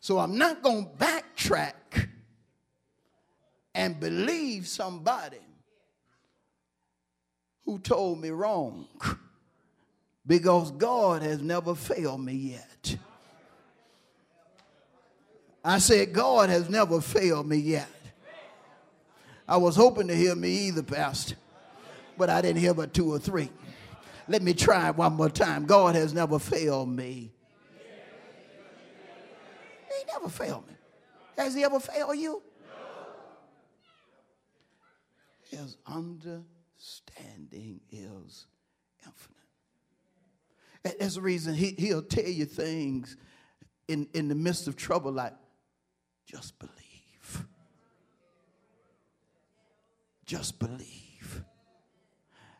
So 0.00 0.18
I'm 0.18 0.38
not 0.38 0.62
going 0.62 0.86
to 0.86 1.04
backtrack 1.04 2.08
and 3.74 4.00
believe 4.00 4.66
somebody 4.66 5.38
who 7.64 7.78
told 7.78 8.20
me 8.20 8.30
wrong 8.30 8.88
because 10.30 10.70
God 10.70 11.22
has 11.22 11.42
never 11.42 11.74
failed 11.74 12.24
me 12.24 12.34
yet. 12.34 12.96
I 15.64 15.80
said, 15.80 16.12
God 16.12 16.48
has 16.50 16.70
never 16.70 17.00
failed 17.00 17.48
me 17.48 17.56
yet. 17.56 17.90
I 19.48 19.56
was 19.56 19.74
hoping 19.74 20.06
to 20.06 20.14
hear 20.14 20.36
me 20.36 20.68
either, 20.68 20.84
Pastor, 20.84 21.34
but 22.16 22.30
I 22.30 22.42
didn't 22.42 22.60
hear 22.60 22.72
but 22.72 22.94
two 22.94 23.12
or 23.12 23.18
three. 23.18 23.50
Let 24.28 24.42
me 24.42 24.54
try 24.54 24.92
one 24.92 25.14
more 25.14 25.30
time. 25.30 25.66
God 25.66 25.96
has 25.96 26.14
never 26.14 26.38
failed 26.38 26.88
me. 26.88 27.32
He 29.88 30.04
never 30.12 30.28
failed 30.28 30.64
me. 30.68 30.74
Has 31.38 31.56
he 31.56 31.64
ever 31.64 31.80
failed 31.80 32.16
you? 32.16 32.40
His 35.50 35.76
understanding 35.88 37.80
is 37.90 38.46
infinite. 39.04 39.39
That's 40.82 41.14
the 41.14 41.20
reason 41.20 41.54
he, 41.54 41.74
he'll 41.76 42.02
tell 42.02 42.24
you 42.24 42.46
things 42.46 43.16
in, 43.88 44.08
in 44.14 44.28
the 44.28 44.34
midst 44.34 44.66
of 44.68 44.76
trouble 44.76 45.12
like, 45.12 45.34
just 46.26 46.58
believe. 46.58 47.46
Just 50.24 50.58
believe. 50.58 51.44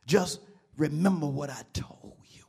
Just 0.07 0.41
remember 0.77 1.27
what 1.27 1.51
I 1.51 1.63
told 1.73 2.17
you. 2.31 2.43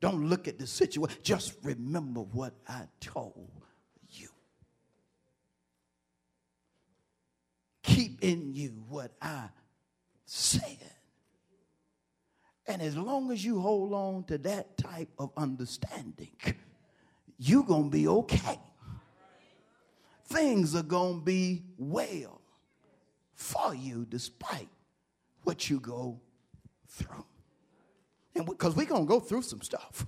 Don't 0.00 0.28
look 0.28 0.48
at 0.48 0.58
the 0.58 0.66
situation. 0.66 1.20
Just 1.22 1.54
remember 1.62 2.20
what 2.20 2.54
I 2.68 2.88
told 3.00 3.50
you. 4.10 4.28
Keep 7.84 8.24
in 8.24 8.52
you 8.52 8.82
what 8.88 9.12
I 9.22 9.48
said. 10.26 10.78
And 12.72 12.80
as 12.80 12.96
long 12.96 13.30
as 13.30 13.44
you 13.44 13.60
hold 13.60 13.92
on 13.92 14.24
to 14.28 14.38
that 14.38 14.78
type 14.78 15.10
of 15.18 15.30
understanding, 15.36 16.34
you're 17.38 17.64
going 17.64 17.90
to 17.90 17.90
be 17.90 18.08
okay. 18.08 18.58
Things 20.24 20.74
are 20.74 20.82
going 20.82 21.18
to 21.18 21.22
be 21.22 21.64
well 21.76 22.40
for 23.34 23.74
you 23.74 24.06
despite 24.08 24.70
what 25.42 25.68
you 25.68 25.80
go 25.80 26.18
through. 26.88 27.26
And 28.34 28.46
because 28.46 28.74
we're 28.74 28.86
going 28.86 29.04
to 29.04 29.08
go 29.08 29.20
through 29.20 29.42
some 29.42 29.60
stuff. 29.60 30.06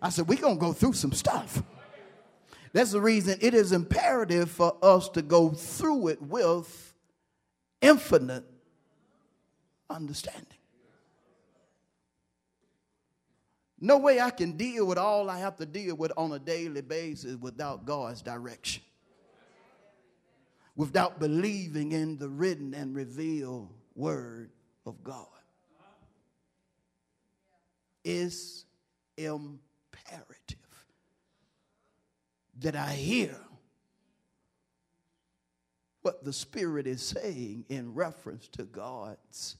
I 0.00 0.10
said, 0.10 0.28
we're 0.28 0.38
going 0.38 0.58
to 0.58 0.64
go 0.64 0.72
through 0.72 0.92
some 0.92 1.12
stuff. 1.12 1.60
That's 2.72 2.92
the 2.92 3.00
reason 3.00 3.36
it 3.40 3.52
is 3.52 3.72
imperative 3.72 4.48
for 4.48 4.76
us 4.80 5.08
to 5.08 5.22
go 5.22 5.50
through 5.50 6.06
it 6.06 6.22
with 6.22 6.94
infinite 7.80 8.44
understanding. 9.90 10.59
No 13.80 13.96
way 13.96 14.20
I 14.20 14.30
can 14.30 14.52
deal 14.52 14.86
with 14.86 14.98
all 14.98 15.30
I 15.30 15.38
have 15.38 15.56
to 15.56 15.66
deal 15.66 15.94
with 15.94 16.12
on 16.16 16.32
a 16.32 16.38
daily 16.38 16.82
basis 16.82 17.36
without 17.36 17.86
God's 17.86 18.20
direction. 18.20 18.82
Without 20.76 21.18
believing 21.18 21.92
in 21.92 22.18
the 22.18 22.28
written 22.28 22.74
and 22.74 22.94
revealed 22.94 23.70
word 23.94 24.50
of 24.84 25.02
God. 25.02 25.26
It's 28.04 28.64
imperative 29.16 30.58
that 32.60 32.76
I 32.76 32.92
hear 32.92 33.36
what 36.02 36.24
the 36.24 36.32
Spirit 36.32 36.86
is 36.86 37.02
saying 37.02 37.64
in 37.68 37.94
reference 37.94 38.48
to 38.48 38.64
God's 38.64 39.56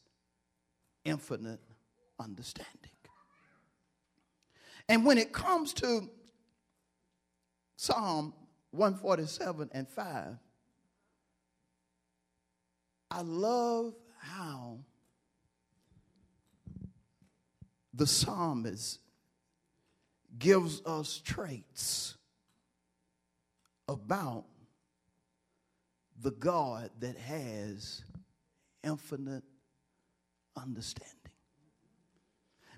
infinite 1.04 1.61
understanding. 2.18 2.90
And 4.90 5.07
when 5.07 5.18
it 5.18 5.33
comes 5.33 5.72
to 5.74 6.11
Psalm 7.76 8.35
147 8.72 9.70
and 9.72 9.88
5, 9.88 10.37
I 13.12 13.20
love 13.22 13.94
how 14.18 14.81
the 17.94 18.05
psalmist 18.05 18.98
gives 20.37 20.83
us 20.85 21.22
traits 21.24 22.16
about 23.87 24.46
the 26.20 26.33
God 26.33 26.90
that 26.98 27.16
has 27.16 28.03
infinite 28.83 29.44
understanding. 30.57 31.19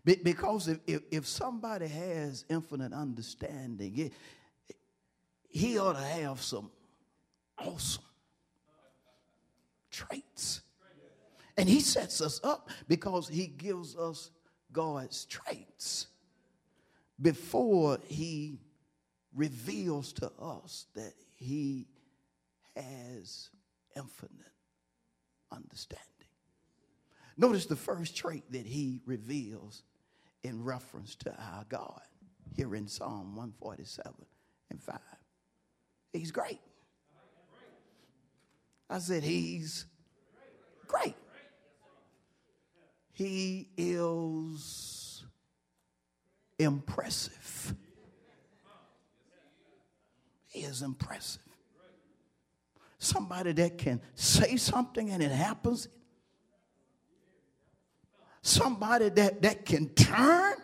Because 0.04 0.66
if, 0.66 0.78
if, 0.86 1.02
if 1.10 1.26
somebody 1.26 1.86
has 1.86 2.44
infinite 2.48 2.92
understanding, 2.92 3.98
it, 3.98 4.12
he 5.48 5.78
ought 5.78 5.92
to 5.92 6.00
have 6.02 6.40
some 6.42 6.70
awesome 7.58 8.02
traits. 9.90 10.62
And 11.56 11.68
he 11.68 11.80
sets 11.80 12.20
us 12.20 12.40
up 12.42 12.70
because 12.88 13.28
he 13.28 13.46
gives 13.46 13.94
us 13.94 14.30
God's 14.72 15.26
traits 15.26 16.06
before 17.20 17.98
he 18.06 18.58
reveals 19.34 20.12
to 20.14 20.32
us 20.40 20.86
that 20.94 21.12
he 21.36 21.86
has 22.74 23.50
infinite 23.94 24.32
understanding. 25.52 26.06
Notice 27.36 27.66
the 27.66 27.76
first 27.76 28.16
trait 28.16 28.44
that 28.52 28.66
he 28.66 29.00
reveals 29.06 29.82
in 30.42 30.64
reference 30.64 31.14
to 31.16 31.30
our 31.30 31.64
God 31.68 32.00
here 32.54 32.74
in 32.74 32.88
Psalm 32.88 33.36
147 33.36 34.12
and 34.70 34.82
5. 34.82 34.98
He's 36.12 36.30
great. 36.30 36.60
I 38.90 38.98
said, 38.98 39.22
He's 39.22 39.86
great. 40.86 41.14
He 43.12 43.68
is 43.76 45.24
impressive. 46.58 47.74
He 50.48 50.60
is 50.60 50.82
impressive. 50.82 51.40
Somebody 52.98 53.52
that 53.52 53.78
can 53.78 54.00
say 54.14 54.56
something 54.56 55.10
and 55.10 55.22
it 55.22 55.32
happens 55.32 55.88
somebody 58.42 59.08
that, 59.08 59.42
that 59.42 59.64
can 59.64 59.88
turn 59.90 60.54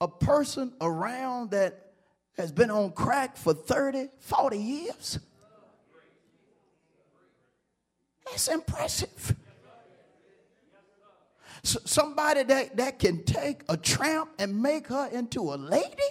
a 0.00 0.08
person 0.08 0.72
around 0.80 1.50
that 1.50 1.92
has 2.36 2.52
been 2.52 2.70
on 2.70 2.92
crack 2.92 3.36
for 3.36 3.52
30, 3.52 4.08
40 4.20 4.58
years. 4.58 5.18
That's 8.26 8.48
impressive. 8.48 9.34
somebody 11.62 12.44
that, 12.44 12.76
that 12.76 12.98
can 12.98 13.24
take 13.24 13.62
a 13.68 13.76
tramp 13.76 14.30
and 14.38 14.62
make 14.62 14.86
her 14.88 15.08
into 15.12 15.52
a 15.52 15.56
lady. 15.56 16.02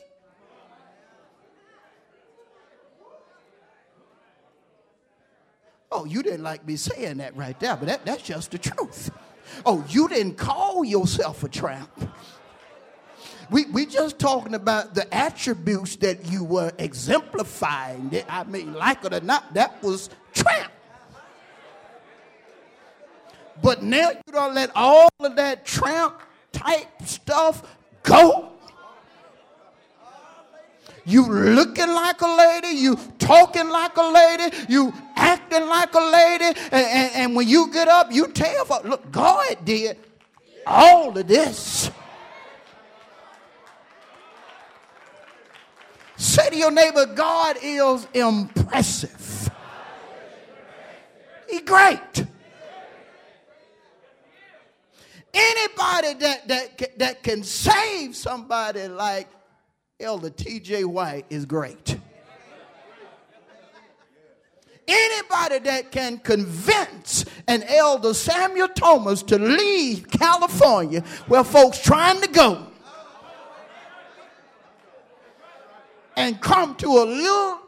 Oh, 5.92 6.06
you 6.06 6.22
didn't 6.22 6.44
like 6.44 6.68
me 6.68 6.76
saying 6.76 7.18
that 7.18 7.36
right 7.36 7.58
there, 7.60 7.76
but 7.76 7.88
that, 7.88 8.06
that's 8.06 8.24
just 8.24 8.52
the 8.52 8.58
truth. 8.58 9.10
Oh, 9.66 9.84
you 9.90 10.08
didn't 10.10 10.36
call 10.36 10.84
yourself 10.84 11.44
a 11.44 11.50
tramp. 11.50 11.90
We 13.50 13.66
we 13.66 13.86
just 13.86 14.20
talking 14.20 14.56
about 14.56 14.94
the 14.94 15.12
attributes 15.14 15.96
that 15.98 16.30
you 16.30 16.44
were 16.44 16.74
exemplifying. 16.78 18.12
I 18.28 18.44
mean, 18.44 18.74
like 18.74 19.06
it 19.06 19.14
or 19.14 19.22
not, 19.22 19.54
that 19.54 19.82
was 19.82 20.10
tramp. 20.34 20.72
But 23.62 23.82
now 23.84 24.10
you 24.10 24.34
don't 24.34 24.54
let 24.54 24.72
all 24.76 25.10
of 25.20 25.36
that 25.38 25.66
tramp 25.66 26.20
type 26.52 26.88
stuff 27.06 27.64
go. 28.04 28.52
You 31.06 31.26
looking 31.26 31.88
like 31.88 32.22
a 32.22 32.28
lady, 32.28 32.80
you 32.80 32.98
talking 33.28 33.70
like 33.70 33.98
a 33.98 34.04
lady, 34.04 34.56
you 34.70 34.94
acting 35.18 35.68
like 35.68 35.94
a 35.94 36.00
lady, 36.00 36.46
and, 36.46 36.74
and, 36.74 37.16
and 37.16 37.36
when 37.36 37.46
you 37.48 37.72
get 37.74 37.90
up, 37.90 38.08
you 38.10 38.28
tell, 38.30 38.66
look, 38.86 39.12
God 39.12 39.58
did 39.66 39.98
all 40.66 41.18
of 41.18 41.28
this. 41.28 41.92
Say 46.16 46.50
to 46.50 46.56
your 46.56 46.72
neighbor, 46.72 47.06
God 47.06 47.58
is 47.62 48.08
impressive. 48.14 49.50
He 51.50 51.60
great. 51.62 52.26
Anybody 55.34 56.14
that, 56.14 56.48
that, 56.48 57.00
that 57.00 57.24
can 57.24 57.44
save 57.44 58.16
somebody 58.16 58.88
like 58.88 59.28
Elder 60.00 60.30
T.J. 60.30 60.86
White 60.86 61.26
is 61.30 61.46
great. 61.46 61.98
Anybody 64.88 65.60
that 65.60 65.92
can 65.92 66.18
convince 66.20 67.26
an 67.48 67.64
elder 67.64 68.14
Samuel 68.14 68.70
Thomas 68.70 69.22
to 69.24 69.38
leave 69.38 70.10
California 70.10 71.02
where 71.28 71.44
folks 71.44 71.80
trying 71.80 72.22
to 72.22 72.28
go 72.28 72.68
and 76.16 76.40
come 76.40 76.76
to 76.76 76.88
a 76.88 77.04
little 77.04 77.60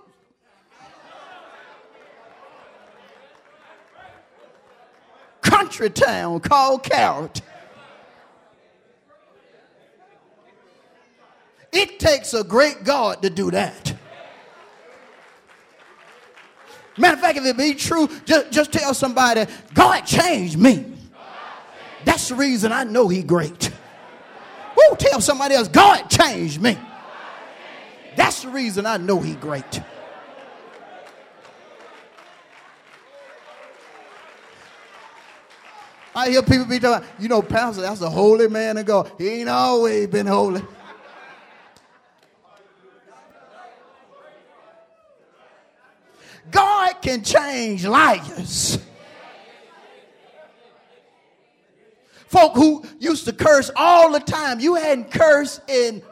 country 5.41 5.89
town 5.89 6.39
called 6.39 6.84
Carrollton 6.84 7.43
It 11.71 11.99
takes 11.99 12.34
a 12.34 12.43
great 12.43 12.84
God 12.84 13.21
to 13.21 13.29
do 13.29 13.51
that. 13.51 13.98
Matter 16.99 17.15
of 17.15 17.21
fact, 17.21 17.38
if 17.38 17.45
it 17.45 17.57
be 17.57 17.73
true, 17.75 18.09
just, 18.25 18.51
just 18.51 18.73
tell 18.73 18.93
somebody, 18.93 19.45
God 19.73 20.01
changed 20.01 20.57
me. 20.57 20.85
That's 22.03 22.27
the 22.27 22.35
reason 22.35 22.73
I 22.73 22.83
know 22.83 23.07
He 23.07 23.23
great. 23.23 23.71
Woo, 24.75 24.97
tell 24.97 25.21
somebody 25.21 25.55
else, 25.55 25.69
God 25.69 26.09
changed 26.09 26.62
me. 26.62 26.77
That's 28.17 28.43
the 28.43 28.49
reason 28.49 28.85
I 28.85 28.97
know 28.97 29.21
He 29.21 29.35
great. 29.35 29.81
I 36.13 36.29
hear 36.29 36.41
people 36.41 36.65
be 36.65 36.79
talking, 36.79 37.07
you 37.17 37.29
know, 37.29 37.41
Pastor, 37.41 37.81
that's 37.81 38.01
a 38.01 38.09
holy 38.09 38.49
man 38.49 38.77
of 38.77 38.85
God. 38.85 39.09
He 39.17 39.29
ain't 39.29 39.47
always 39.47 40.07
been 40.07 40.27
holy. 40.27 40.62
God 46.52 47.02
can 47.02 47.23
change 47.23 47.86
liars. 47.86 48.80
Folk 52.28 52.54
who 52.54 52.84
used 52.99 53.25
to 53.25 53.34
curse 53.34 53.71
all 53.75 54.12
the 54.12 54.19
time, 54.19 54.60
you 54.60 54.75
hadn't 54.75 55.12
cursed 55.12 55.62
in. 55.67 56.04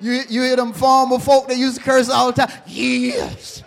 You, 0.00 0.22
you 0.28 0.42
hear 0.42 0.56
them 0.56 0.72
former 0.72 1.20
folk 1.20 1.46
that 1.46 1.56
used 1.56 1.76
to 1.76 1.82
curse 1.82 2.10
all 2.10 2.32
the 2.32 2.44
time? 2.44 2.62
Yes. 2.66 3.62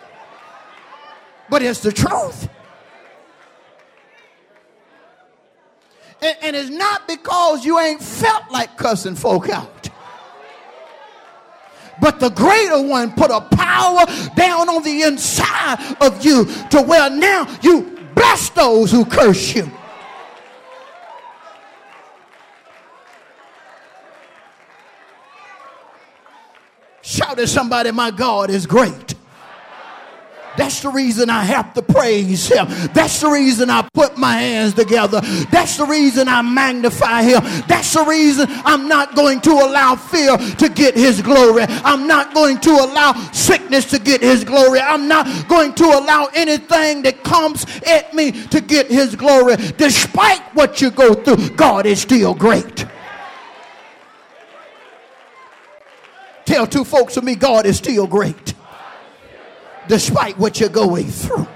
But 1.48 1.62
it's 1.62 1.80
the 1.80 1.92
truth. 1.92 2.50
And, 6.20 6.36
and 6.42 6.56
it's 6.56 6.70
not 6.70 7.08
because 7.08 7.64
you 7.64 7.78
ain't 7.78 8.02
felt 8.02 8.50
like 8.50 8.76
cussing 8.76 9.14
folk 9.14 9.48
out. 9.48 9.75
But 12.06 12.20
the 12.20 12.28
greater 12.28 12.80
one 12.80 13.10
put 13.10 13.32
a 13.32 13.40
power 13.40 14.06
down 14.36 14.68
on 14.68 14.84
the 14.84 15.02
inside 15.02 15.96
of 16.00 16.24
you 16.24 16.44
to 16.70 16.80
where 16.80 17.10
now 17.10 17.48
you 17.62 17.98
bless 18.14 18.48
those 18.50 18.92
who 18.92 19.04
curse 19.04 19.56
you. 19.56 19.68
Shout 27.02 27.40
at 27.40 27.48
somebody, 27.48 27.90
my 27.90 28.12
God 28.12 28.50
is 28.50 28.66
great. 28.66 29.15
That's 30.56 30.80
the 30.80 30.88
reason 30.90 31.30
I 31.30 31.44
have 31.44 31.74
to 31.74 31.82
praise 31.82 32.48
him. 32.48 32.66
That's 32.92 33.20
the 33.20 33.28
reason 33.28 33.70
I 33.70 33.88
put 33.92 34.16
my 34.16 34.34
hands 34.34 34.74
together. 34.74 35.20
That's 35.50 35.76
the 35.76 35.84
reason 35.86 36.28
I 36.28 36.42
magnify 36.42 37.22
him. 37.22 37.42
That's 37.68 37.92
the 37.92 38.04
reason 38.04 38.46
I'm 38.48 38.88
not 38.88 39.14
going 39.14 39.40
to 39.42 39.50
allow 39.50 39.96
fear 39.96 40.36
to 40.36 40.68
get 40.68 40.94
his 40.94 41.22
glory. 41.22 41.64
I'm 41.68 42.06
not 42.06 42.34
going 42.34 42.58
to 42.60 42.70
allow 42.70 43.12
sickness 43.32 43.90
to 43.90 43.98
get 43.98 44.20
his 44.20 44.44
glory. 44.44 44.80
I'm 44.80 45.08
not 45.08 45.48
going 45.48 45.74
to 45.74 45.84
allow 45.84 46.28
anything 46.34 47.02
that 47.02 47.22
comes 47.22 47.66
at 47.86 48.14
me 48.14 48.32
to 48.48 48.60
get 48.60 48.88
his 48.88 49.14
glory. 49.14 49.56
Despite 49.76 50.42
what 50.54 50.80
you 50.80 50.90
go 50.90 51.14
through, 51.14 51.50
God 51.50 51.86
is 51.86 52.00
still 52.00 52.34
great. 52.34 52.86
Tell 56.44 56.66
two 56.66 56.84
folks 56.84 57.14
to 57.14 57.22
me, 57.22 57.34
God 57.34 57.66
is 57.66 57.76
still 57.76 58.06
great 58.06 58.54
despite 59.88 60.38
what 60.38 60.60
you're 60.60 60.68
going 60.68 61.08
through. 61.08 61.46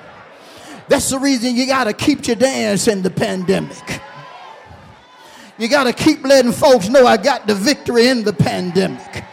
That's 0.89 1.11
the 1.11 1.19
reason 1.19 1.55
you 1.55 1.67
got 1.67 1.85
to 1.85 1.93
keep 1.93 2.27
your 2.27 2.37
dance 2.37 2.89
in 2.89 3.03
the 3.03 3.11
pandemic. 3.11 4.01
You 5.57 5.69
got 5.69 5.85
to 5.85 5.93
keep 5.93 6.25
letting 6.25 6.53
folks 6.53 6.89
know 6.89 7.07
I 7.07 7.17
got 7.17 7.47
the 7.47 7.55
victory 7.55 8.09
in 8.09 8.25
the 8.25 8.33
pandemic. 8.33 9.25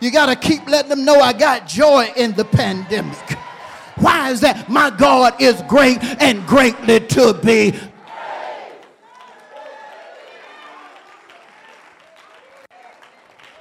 You 0.00 0.10
got 0.10 0.26
to 0.26 0.36
keep 0.36 0.68
letting 0.68 0.90
them 0.90 1.04
know 1.04 1.20
I 1.20 1.32
got 1.32 1.66
joy 1.66 2.12
in 2.16 2.32
the 2.32 2.44
pandemic. 2.44 3.38
Why 3.96 4.30
is 4.30 4.40
that? 4.40 4.68
My 4.68 4.90
God 4.90 5.40
is 5.40 5.60
great 5.66 6.02
and 6.02 6.46
greatly 6.46 7.00
to 7.00 7.34
be. 7.34 7.74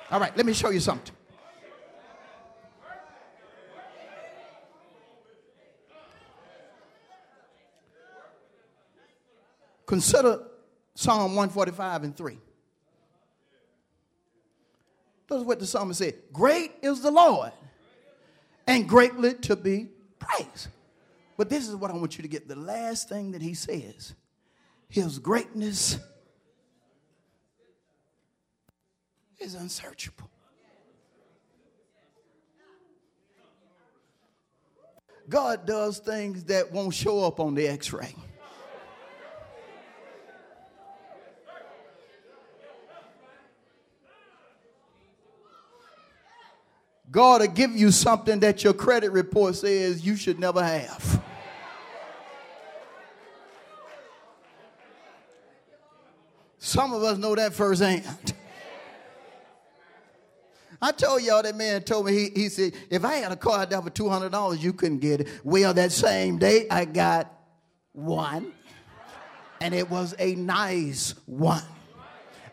All 0.09 0.19
right, 0.19 0.35
let 0.37 0.45
me 0.45 0.53
show 0.53 0.69
you 0.69 0.79
something. 0.79 1.16
Consider 9.87 10.43
Psalm 10.93 11.35
145 11.35 12.03
and 12.03 12.15
3. 12.15 12.37
That's 15.29 15.43
what 15.43 15.59
the 15.59 15.65
psalmist 15.65 15.99
said. 15.99 16.15
Great 16.31 16.71
is 16.81 17.01
the 17.01 17.11
Lord 17.11 17.51
and 18.67 18.87
greatly 18.87 19.33
to 19.33 19.55
be 19.55 19.87
praised. 20.19 20.67
But 21.37 21.49
this 21.49 21.67
is 21.67 21.75
what 21.75 21.89
I 21.89 21.95
want 21.95 22.17
you 22.17 22.21
to 22.21 22.27
get. 22.27 22.47
The 22.47 22.55
last 22.55 23.09
thing 23.09 23.31
that 23.31 23.41
he 23.41 23.53
says 23.53 24.13
his 24.89 25.19
greatness 25.19 25.99
is 29.39 29.55
unsearchable. 29.55 30.29
God 35.29 35.65
does 35.65 35.99
things 35.99 36.45
that 36.45 36.71
won't 36.71 36.93
show 36.93 37.25
up 37.25 37.39
on 37.39 37.53
the 37.53 37.67
x 37.67 37.91
ray. 37.91 38.15
God 47.09 47.41
will 47.41 47.47
give 47.47 47.71
you 47.71 47.91
something 47.91 48.39
that 48.41 48.63
your 48.63 48.73
credit 48.73 49.11
report 49.11 49.55
says 49.55 50.05
you 50.05 50.15
should 50.15 50.39
never 50.39 50.63
have. 50.63 51.23
Some 56.59 56.91
of 56.91 57.01
us 57.03 57.17
know 57.17 57.33
that 57.33 57.53
firsthand. 57.53 58.33
I 60.81 60.91
told 60.91 61.23
y'all 61.23 61.41
that 61.41 61.55
man 61.55 61.81
told 61.83 62.05
me, 62.05 62.13
he, 62.13 62.29
he 62.35 62.49
said, 62.49 62.73
if 62.89 63.03
I 63.03 63.15
had 63.15 63.31
a 63.31 63.35
car 63.35 63.61
out 63.61 63.69
there 63.69 63.81
for 63.81 63.89
$200, 63.89 64.61
you 64.61 64.73
couldn't 64.73 64.99
get 64.99 65.21
it. 65.21 65.27
Well, 65.43 65.73
that 65.73 65.91
same 65.91 66.37
day, 66.37 66.67
I 66.69 66.85
got 66.85 67.33
one, 67.93 68.51
and 69.59 69.73
it 69.73 69.89
was 69.89 70.13
a 70.19 70.35
nice 70.35 71.15
one. 71.25 71.63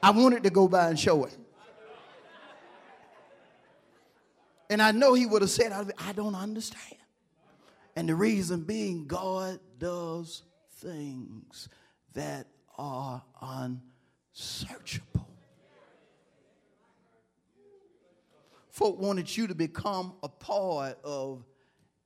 I 0.02 0.10
wanted 0.10 0.44
to 0.44 0.50
go 0.50 0.68
by 0.68 0.88
and 0.88 0.98
show 0.98 1.24
it. 1.24 1.36
And 4.70 4.80
I 4.80 4.92
know 4.92 5.14
he 5.14 5.26
would 5.26 5.42
have 5.42 5.50
said, 5.50 5.72
I 5.98 6.12
don't 6.12 6.34
understand. 6.34 6.96
And 7.96 8.08
the 8.08 8.14
reason 8.14 8.62
being, 8.62 9.06
God 9.06 9.60
does 9.78 10.42
things 10.78 11.68
that 12.14 12.46
are 12.76 13.22
unsearchable. 13.40 15.28
Folk 18.70 18.98
wanted 18.98 19.36
you 19.36 19.46
to 19.46 19.54
become 19.54 20.14
a 20.22 20.28
part 20.28 20.98
of 21.04 21.44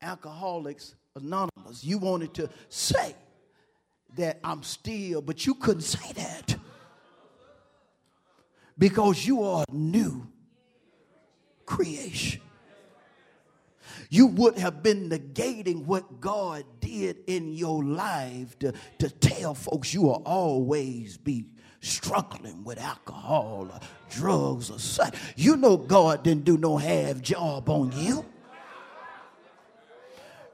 Alcoholics 0.03 0.94
Anonymous. 1.16 1.83
You 1.83 1.97
wanted 1.99 2.35
to 2.35 2.51
say 2.68 3.14
that 4.16 4.38
I'm 4.44 4.62
still, 4.62 5.23
but 5.23 5.47
you 5.47 5.55
couldn't 5.55 5.83
say 5.83 6.12
that 6.12 6.57
because 8.77 9.27
you 9.27 9.42
are 9.42 9.64
a 9.68 9.75
new 9.75 10.29
creation 11.64 12.42
you 14.09 14.27
would 14.27 14.59
have 14.59 14.83
been 14.83 15.11
negating 15.11 15.85
what 15.85 16.21
God 16.21 16.64
did 16.81 17.18
in 17.27 17.53
your 17.53 17.85
life 17.85 18.59
to, 18.61 18.73
to 18.99 19.11
tell 19.11 19.55
folks 19.55 19.92
you 19.92 20.03
will 20.03 20.23
always 20.25 21.18
be 21.18 21.47
struggling 21.81 22.64
with 22.64 22.79
alcohol 22.79 23.68
or 23.73 23.81
drugs 24.11 24.71
or 24.71 24.79
such. 24.79 25.14
You 25.37 25.57
know 25.57 25.77
God 25.77 26.25
didn't 26.25 26.44
do 26.44 26.57
no 26.57 26.77
half 26.77 27.21
job 27.21 27.68
on 27.68 27.92
you. 27.92 28.25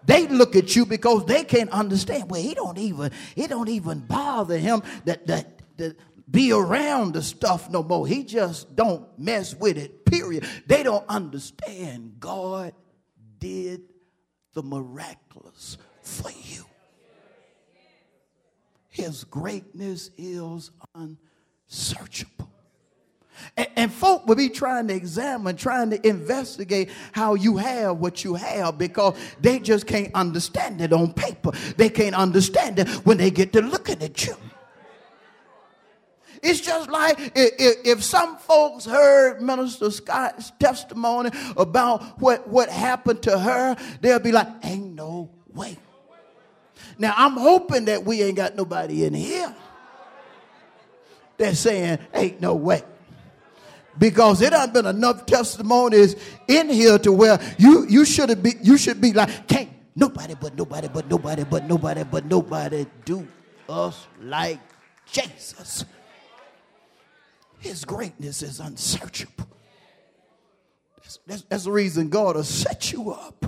They 0.06 0.26
look 0.26 0.54
at 0.54 0.76
you 0.76 0.84
because 0.84 1.24
they 1.24 1.44
can't 1.44 1.70
understand. 1.70 2.30
Well, 2.30 2.42
he 2.42 2.54
don't 2.54 2.76
even, 2.76 3.10
it 3.36 3.48
don't 3.48 3.70
even 3.70 4.00
bother 4.00 4.58
him 4.58 4.82
that 5.06 5.26
that 5.28 5.60
that 5.78 5.96
be 6.30 6.52
around 6.52 7.14
the 7.14 7.22
stuff 7.22 7.70
no 7.70 7.82
more. 7.82 8.06
He 8.06 8.24
just 8.24 8.74
don't 8.74 9.06
mess 9.18 9.54
with 9.54 9.78
it, 9.78 10.04
period. 10.04 10.46
They 10.66 10.82
don't 10.82 11.04
understand 11.08 12.16
God 12.20 12.74
did 13.44 13.82
the 14.54 14.62
miraculous 14.62 15.76
for 16.00 16.30
you. 16.30 16.64
His 18.88 19.24
greatness 19.24 20.10
is 20.16 20.70
unsearchable. 20.94 22.48
And, 23.56 23.68
and, 23.76 23.92
folk 23.92 24.26
will 24.26 24.36
be 24.36 24.48
trying 24.48 24.88
to 24.88 24.94
examine, 24.94 25.56
trying 25.56 25.90
to 25.90 26.08
investigate 26.08 26.88
how 27.12 27.34
you 27.34 27.58
have 27.58 27.98
what 27.98 28.24
you 28.24 28.34
have 28.34 28.78
because 28.78 29.18
they 29.40 29.58
just 29.58 29.86
can't 29.86 30.14
understand 30.14 30.80
it 30.80 30.92
on 30.92 31.12
paper. 31.12 31.50
They 31.76 31.90
can't 31.90 32.14
understand 32.14 32.78
it 32.78 32.88
when 33.04 33.18
they 33.18 33.30
get 33.30 33.52
to 33.54 33.60
looking 33.60 34.00
at 34.02 34.24
you. 34.26 34.36
It's 36.44 36.60
just 36.60 36.90
like 36.90 37.18
if, 37.34 37.86
if 37.86 38.02
some 38.04 38.36
folks 38.36 38.84
heard 38.84 39.40
Minister 39.40 39.90
Scott's 39.90 40.52
testimony 40.60 41.30
about 41.56 42.20
what, 42.20 42.46
what 42.46 42.68
happened 42.68 43.22
to 43.22 43.38
her, 43.38 43.76
they'll 44.02 44.18
be 44.18 44.30
like, 44.30 44.48
ain't 44.62 44.94
no 44.94 45.30
way. 45.54 45.78
Now, 46.98 47.14
I'm 47.16 47.32
hoping 47.32 47.86
that 47.86 48.04
we 48.04 48.22
ain't 48.22 48.36
got 48.36 48.56
nobody 48.56 49.04
in 49.04 49.14
here 49.14 49.54
that's 51.38 51.58
saying, 51.60 51.98
ain't 52.12 52.42
no 52.42 52.54
way. 52.54 52.82
Because 53.98 54.42
it 54.42 54.50
done 54.50 54.72
been 54.72 54.86
enough 54.86 55.24
testimonies 55.24 56.14
in 56.46 56.68
here 56.68 56.98
to 56.98 57.12
where 57.12 57.40
you, 57.58 57.86
you 57.88 58.04
should 58.04 58.42
be 58.42 58.54
you 58.60 58.76
should 58.76 59.00
be 59.00 59.12
like, 59.12 59.46
can't 59.46 59.70
nobody 59.94 60.34
but 60.34 60.56
nobody 60.56 60.88
but 60.88 61.08
nobody 61.08 61.44
but 61.44 61.64
nobody 61.64 62.02
but 62.02 62.24
nobody 62.24 62.86
do 63.04 63.26
us 63.68 64.06
like 64.20 64.58
Jesus. 65.06 65.84
His 67.64 67.86
greatness 67.86 68.42
is 68.42 68.60
unsearchable. 68.60 69.48
That's, 71.02 71.18
that's, 71.26 71.42
that's 71.44 71.64
the 71.64 71.72
reason 71.72 72.10
God 72.10 72.36
will 72.36 72.44
set 72.44 72.92
you 72.92 73.10
up. 73.10 73.42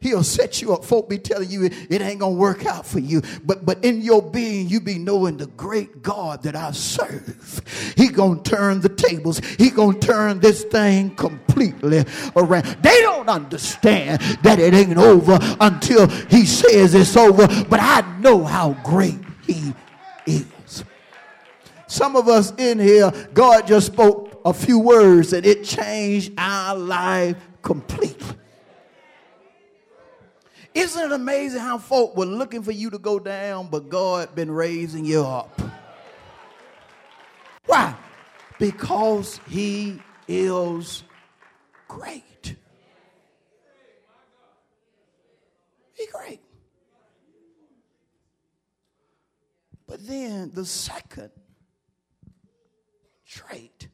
He'll 0.00 0.24
set 0.24 0.60
you 0.60 0.72
up. 0.72 0.84
Folk 0.84 1.08
be 1.08 1.16
telling 1.16 1.48
you 1.48 1.66
it, 1.66 1.74
it 1.90 2.02
ain't 2.02 2.18
gonna 2.18 2.34
work 2.34 2.66
out 2.66 2.84
for 2.84 2.98
you. 2.98 3.22
But 3.44 3.64
but 3.64 3.84
in 3.84 4.02
your 4.02 4.20
being, 4.20 4.68
you 4.68 4.80
be 4.80 4.98
knowing 4.98 5.36
the 5.36 5.46
great 5.46 6.02
God 6.02 6.42
that 6.42 6.56
I 6.56 6.72
serve. 6.72 7.60
He 7.96 8.08
gonna 8.08 8.42
turn 8.42 8.80
the 8.80 8.88
tables. 8.88 9.38
He 9.58 9.70
gonna 9.70 9.98
turn 9.98 10.40
this 10.40 10.64
thing 10.64 11.14
completely 11.14 12.04
around. 12.34 12.64
They 12.82 13.00
don't 13.00 13.28
understand 13.28 14.20
that 14.42 14.58
it 14.58 14.74
ain't 14.74 14.98
over 14.98 15.38
until 15.60 16.08
he 16.08 16.46
says 16.46 16.94
it's 16.94 17.16
over. 17.16 17.46
But 17.64 17.78
I 17.80 18.18
know 18.18 18.42
how 18.42 18.72
great 18.84 19.20
he 19.46 19.72
is. 20.26 20.46
Some 21.98 22.14
of 22.14 22.28
us 22.28 22.52
in 22.58 22.78
here, 22.78 23.10
God 23.34 23.66
just 23.66 23.88
spoke 23.88 24.40
a 24.44 24.54
few 24.54 24.78
words 24.78 25.32
and 25.32 25.44
it 25.44 25.64
changed 25.64 26.32
our 26.38 26.76
life 26.76 27.36
completely. 27.60 28.36
Isn't 30.74 31.06
it 31.06 31.10
amazing 31.10 31.58
how 31.58 31.78
folk 31.78 32.16
were 32.16 32.24
looking 32.24 32.62
for 32.62 32.70
you 32.70 32.90
to 32.90 33.00
go 33.00 33.18
down, 33.18 33.66
but 33.66 33.88
God 33.88 34.32
been 34.36 34.48
raising 34.48 35.04
you 35.04 35.24
up? 35.24 35.60
Why? 37.66 37.96
Because 38.60 39.40
he 39.48 40.00
is 40.28 41.02
great. 41.88 42.54
He 45.94 46.06
great. 46.06 46.40
But 49.88 50.06
then 50.06 50.52
the 50.54 50.64
second 50.64 51.32
trait 53.28 53.88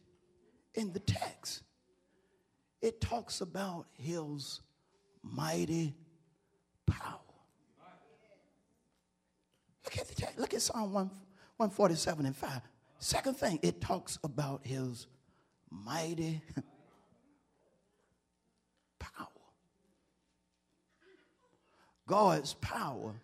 in 0.75 0.93
the 0.93 1.01
text. 1.01 1.63
It 2.81 3.01
talks 3.01 3.41
about 3.41 3.87
his 3.93 4.61
mighty 5.23 5.95
power. 6.87 7.19
Look 9.85 9.99
at 9.99 10.09
the 10.09 10.15
text. 10.15 10.39
Look 10.39 10.55
at 10.55 10.63
Psalm 10.63 10.93
1, 10.93 11.11
147 11.57 12.27
and 12.27 12.37
5. 12.37 12.61
Second 12.99 13.37
thing, 13.37 13.59
it 13.63 13.81
talks 13.81 14.19
about 14.23 14.61
his 14.65 15.07
mighty 15.71 16.41
power. 18.99 19.29
God's 22.07 22.55
power 22.55 23.15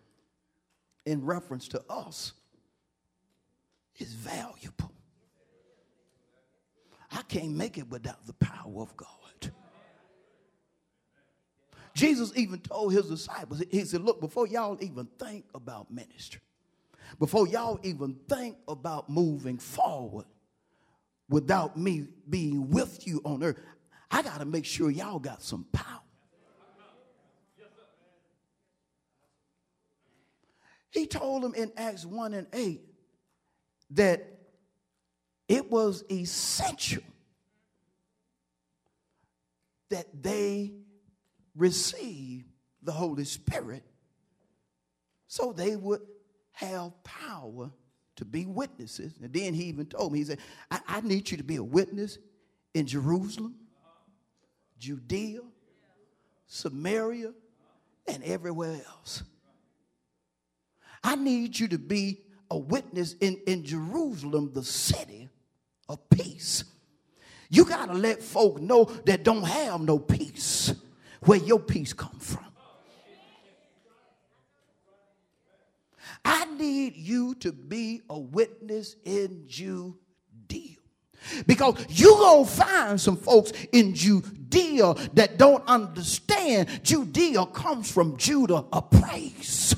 in 1.05 1.25
reference 1.25 1.67
to 1.69 1.83
us 1.89 2.33
is 3.97 4.13
valuable. 4.13 4.91
I 7.11 7.21
can't 7.23 7.51
make 7.51 7.77
it 7.77 7.89
without 7.89 8.25
the 8.25 8.33
power 8.33 8.81
of 8.81 8.95
God. 8.95 9.07
Jesus 11.93 12.31
even 12.35 12.59
told 12.59 12.93
his 12.93 13.07
disciples, 13.07 13.61
he 13.69 13.83
said, 13.83 14.01
Look, 14.01 14.21
before 14.21 14.47
y'all 14.47 14.77
even 14.81 15.07
think 15.19 15.45
about 15.53 15.91
ministry, 15.91 16.39
before 17.19 17.47
y'all 17.47 17.79
even 17.83 18.17
think 18.29 18.57
about 18.67 19.09
moving 19.09 19.57
forward 19.57 20.25
without 21.29 21.77
me 21.77 22.07
being 22.29 22.69
with 22.69 23.05
you 23.05 23.21
on 23.25 23.43
earth, 23.43 23.59
I 24.09 24.21
got 24.21 24.39
to 24.39 24.45
make 24.45 24.65
sure 24.65 24.89
y'all 24.89 25.19
got 25.19 25.41
some 25.41 25.65
power. 25.71 25.99
He 30.91 31.07
told 31.07 31.43
them 31.43 31.53
in 31.55 31.71
Acts 31.77 32.05
1 32.05 32.33
and 32.33 32.47
8 32.51 32.81
that 33.91 34.40
it 35.51 35.69
was 35.69 36.05
essential 36.09 37.03
that 39.89 40.07
they 40.23 40.71
receive 41.57 42.45
the 42.81 42.93
Holy 42.93 43.25
Spirit 43.25 43.83
so 45.27 45.51
they 45.51 45.75
would 45.75 45.99
have 46.53 46.91
power 47.03 47.69
to 48.15 48.23
be 48.23 48.45
witnesses. 48.45 49.19
And 49.21 49.33
then 49.33 49.53
he 49.53 49.63
even 49.65 49.87
told 49.87 50.13
me, 50.13 50.19
he 50.19 50.25
said, 50.25 50.39
I, 50.69 50.79
I 50.87 51.01
need 51.01 51.29
you 51.29 51.35
to 51.35 51.43
be 51.43 51.57
a 51.57 51.63
witness 51.63 52.17
in 52.73 52.87
Jerusalem, 52.87 53.55
Judea, 54.79 55.41
Samaria, 56.47 57.33
and 58.07 58.23
everywhere 58.23 58.79
else. 58.87 59.21
I 61.03 61.17
need 61.17 61.59
you 61.59 61.67
to 61.67 61.77
be 61.77 62.21
a 62.49 62.57
witness 62.57 63.15
in, 63.19 63.41
in 63.47 63.65
Jerusalem, 63.65 64.51
the 64.53 64.63
city 64.63 65.27
of 65.91 66.09
peace. 66.09 66.63
You 67.49 67.65
got 67.65 67.87
to 67.87 67.93
let 67.93 68.23
folk 68.23 68.61
know 68.61 68.85
that 69.05 69.23
don't 69.23 69.43
have 69.43 69.81
no 69.81 69.99
peace 69.99 70.73
where 71.21 71.37
your 71.37 71.59
peace 71.59 71.93
come 71.93 72.17
from. 72.19 72.45
I 76.23 76.45
need 76.45 76.95
you 76.95 77.35
to 77.35 77.51
be 77.51 78.01
a 78.09 78.17
witness 78.17 78.95
in 79.03 79.43
Judea. 79.47 79.95
Because 81.45 81.85
you're 81.89 82.17
going 82.17 82.45
to 82.45 82.51
find 82.51 83.01
some 83.01 83.17
folks 83.17 83.51
in 83.71 83.93
Judea 83.93 84.93
that 85.13 85.37
don't 85.37 85.63
understand 85.67 86.69
Judea 86.83 87.45
comes 87.47 87.91
from 87.91 88.17
Judah, 88.17 88.65
a 88.71 88.81
praise 88.81 89.75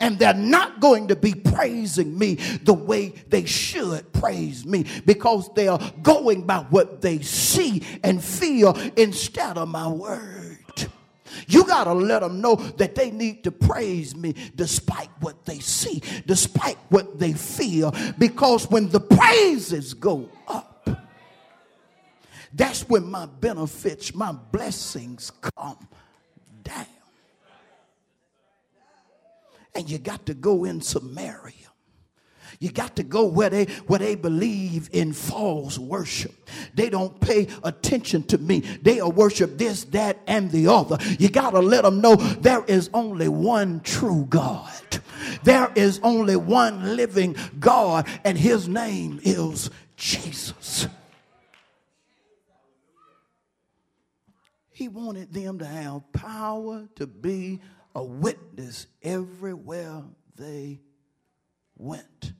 and 0.00 0.18
they're 0.18 0.34
not 0.34 0.80
going 0.80 1.08
to 1.08 1.16
be 1.16 1.34
praising 1.34 2.18
me 2.18 2.34
the 2.62 2.74
way 2.74 3.10
they 3.28 3.44
should 3.44 4.12
praise 4.12 4.64
me 4.64 4.84
because 5.06 5.52
they 5.54 5.68
are 5.68 5.80
going 6.02 6.42
by 6.42 6.58
what 6.70 7.00
they 7.00 7.20
see 7.20 7.82
and 8.02 8.22
feel 8.22 8.76
instead 8.96 9.58
of 9.58 9.68
my 9.68 9.88
word. 9.88 10.58
You 11.46 11.64
got 11.66 11.84
to 11.84 11.94
let 11.94 12.20
them 12.20 12.40
know 12.40 12.56
that 12.56 12.94
they 12.94 13.10
need 13.10 13.44
to 13.44 13.52
praise 13.52 14.14
me 14.14 14.34
despite 14.54 15.10
what 15.20 15.44
they 15.44 15.58
see, 15.58 16.02
despite 16.26 16.76
what 16.88 17.18
they 17.18 17.32
feel, 17.32 17.94
because 18.18 18.70
when 18.70 18.88
the 18.90 19.00
praises 19.00 19.94
go 19.94 20.28
up, 20.46 20.88
that's 22.54 22.86
when 22.88 23.10
my 23.10 23.26
benefits, 23.26 24.14
my 24.14 24.32
blessings 24.32 25.32
come 25.56 25.88
down 26.62 26.86
and 29.74 29.88
you 29.88 29.98
got 29.98 30.26
to 30.26 30.34
go 30.34 30.64
in 30.64 30.80
Samaria. 30.80 31.54
You 32.62 32.70
got 32.70 32.94
to 32.96 33.02
go 33.02 33.24
where 33.24 33.50
they 33.50 33.64
where 33.88 33.98
they 33.98 34.14
believe 34.14 34.88
in 34.92 35.12
false 35.12 35.78
worship. 35.78 36.32
They 36.74 36.90
don't 36.90 37.20
pay 37.20 37.48
attention 37.64 38.22
to 38.24 38.38
me. 38.38 38.60
They'll 38.60 39.10
worship 39.10 39.58
this, 39.58 39.82
that, 39.86 40.18
and 40.28 40.48
the 40.52 40.68
other. 40.68 40.98
You 41.18 41.28
got 41.28 41.50
to 41.50 41.58
let 41.58 41.82
them 41.82 42.00
know 42.00 42.14
there 42.14 42.64
is 42.66 42.88
only 42.94 43.28
one 43.28 43.80
true 43.80 44.26
God. 44.28 44.70
There 45.42 45.72
is 45.74 45.98
only 46.04 46.36
one 46.36 46.94
living 46.94 47.36
God, 47.58 48.06
and 48.24 48.38
his 48.38 48.68
name 48.68 49.18
is 49.24 49.70
Jesus. 49.96 50.86
He 54.70 54.88
wanted 54.88 55.32
them 55.32 55.58
to 55.58 55.66
have 55.66 56.12
power 56.12 56.88
to 56.96 57.06
be 57.06 57.60
a 57.94 58.02
witness 58.02 58.86
everywhere 59.02 60.02
they 60.36 60.80
went. 61.76 62.32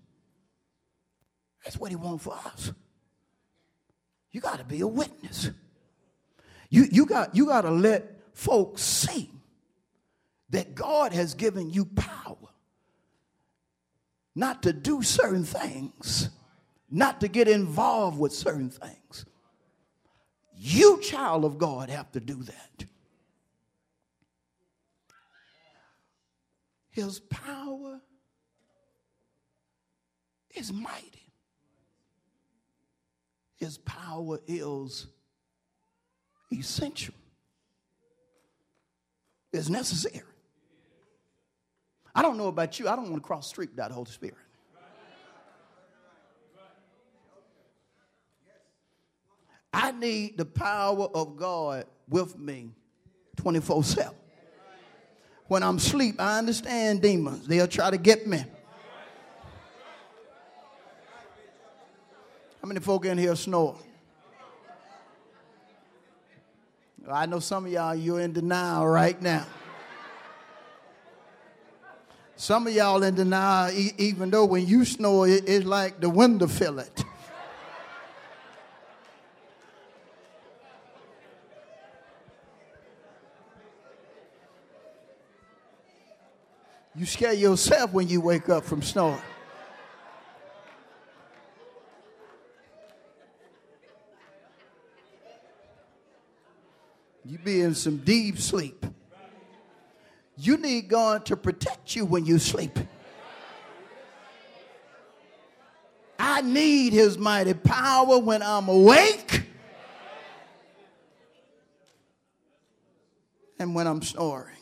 That's 1.64 1.78
what 1.78 1.90
he 1.90 1.96
wants 1.96 2.24
for 2.24 2.34
us. 2.34 2.72
You 4.30 4.40
got 4.40 4.58
to 4.58 4.64
be 4.64 4.80
a 4.80 4.86
witness. 4.86 5.50
You, 6.70 6.86
you, 6.90 7.06
got, 7.06 7.36
you 7.36 7.46
got 7.46 7.62
to 7.62 7.70
let 7.70 8.18
folks 8.32 8.82
see 8.82 9.30
that 10.50 10.74
God 10.74 11.12
has 11.12 11.34
given 11.34 11.70
you 11.70 11.84
power 11.84 12.36
not 14.34 14.62
to 14.62 14.72
do 14.72 15.02
certain 15.02 15.44
things, 15.44 16.30
not 16.90 17.20
to 17.20 17.28
get 17.28 17.48
involved 17.48 18.18
with 18.18 18.32
certain 18.32 18.70
things. 18.70 19.26
You, 20.56 21.00
child 21.00 21.44
of 21.44 21.58
God, 21.58 21.90
have 21.90 22.10
to 22.12 22.20
do 22.20 22.42
that. 22.42 22.84
His 26.92 27.20
power 27.20 28.00
is 30.54 30.72
mighty. 30.72 31.32
His 33.56 33.78
power 33.78 34.38
is 34.46 35.06
essential. 36.52 37.14
It's 39.52 39.70
necessary. 39.70 40.22
I 42.14 42.20
don't 42.20 42.36
know 42.36 42.48
about 42.48 42.78
you. 42.78 42.88
I 42.88 42.94
don't 42.94 43.10
want 43.10 43.22
to 43.22 43.26
cross 43.26 43.48
street 43.48 43.70
without 43.70 43.88
the 43.88 43.94
Holy 43.94 44.10
Spirit. 44.10 44.36
I 49.72 49.92
need 49.92 50.36
the 50.36 50.44
power 50.44 51.08
of 51.14 51.36
God 51.36 51.86
with 52.06 52.38
me 52.38 52.72
24 53.36 53.82
7. 53.82 54.12
When 55.52 55.62
I'm 55.62 55.76
asleep, 55.76 56.18
I 56.18 56.38
understand 56.38 57.02
demons. 57.02 57.46
They'll 57.46 57.66
try 57.66 57.90
to 57.90 57.98
get 57.98 58.26
me. 58.26 58.38
How 62.62 62.66
many 62.66 62.80
folk 62.80 63.04
in 63.04 63.18
here 63.18 63.36
snore? 63.36 63.76
I 67.06 67.26
know 67.26 67.38
some 67.38 67.66
of 67.66 67.70
y'all, 67.70 67.94
you're 67.94 68.20
in 68.20 68.32
denial 68.32 68.86
right 68.86 69.20
now. 69.20 69.44
Some 72.36 72.66
of 72.66 72.72
y'all 72.72 73.02
in 73.02 73.14
denial, 73.14 73.74
even 73.98 74.30
though 74.30 74.46
when 74.46 74.66
you 74.66 74.86
snore, 74.86 75.28
it's 75.28 75.66
like 75.66 76.00
the 76.00 76.08
wind 76.08 76.40
window 76.40 76.46
fillet. 76.46 76.88
You 86.94 87.06
scare 87.06 87.32
yourself 87.32 87.92
when 87.92 88.08
you 88.08 88.20
wake 88.20 88.48
up 88.50 88.64
from 88.64 88.82
snoring. 88.82 89.20
You 97.24 97.38
be 97.38 97.60
in 97.62 97.74
some 97.74 97.98
deep 97.98 98.38
sleep. 98.38 98.84
You 100.36 100.56
need 100.58 100.88
God 100.88 101.24
to 101.26 101.36
protect 101.36 101.96
you 101.96 102.04
when 102.04 102.26
you 102.26 102.38
sleep. 102.38 102.78
I 106.18 106.42
need 106.42 106.92
his 106.92 107.16
mighty 107.16 107.54
power 107.54 108.18
when 108.18 108.42
I'm 108.42 108.68
awake 108.68 109.44
and 113.58 113.74
when 113.74 113.86
I'm 113.86 114.02
snoring 114.02 114.56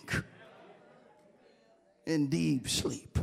in 2.11 2.27
deep 2.27 2.69
sleep. 2.69 3.19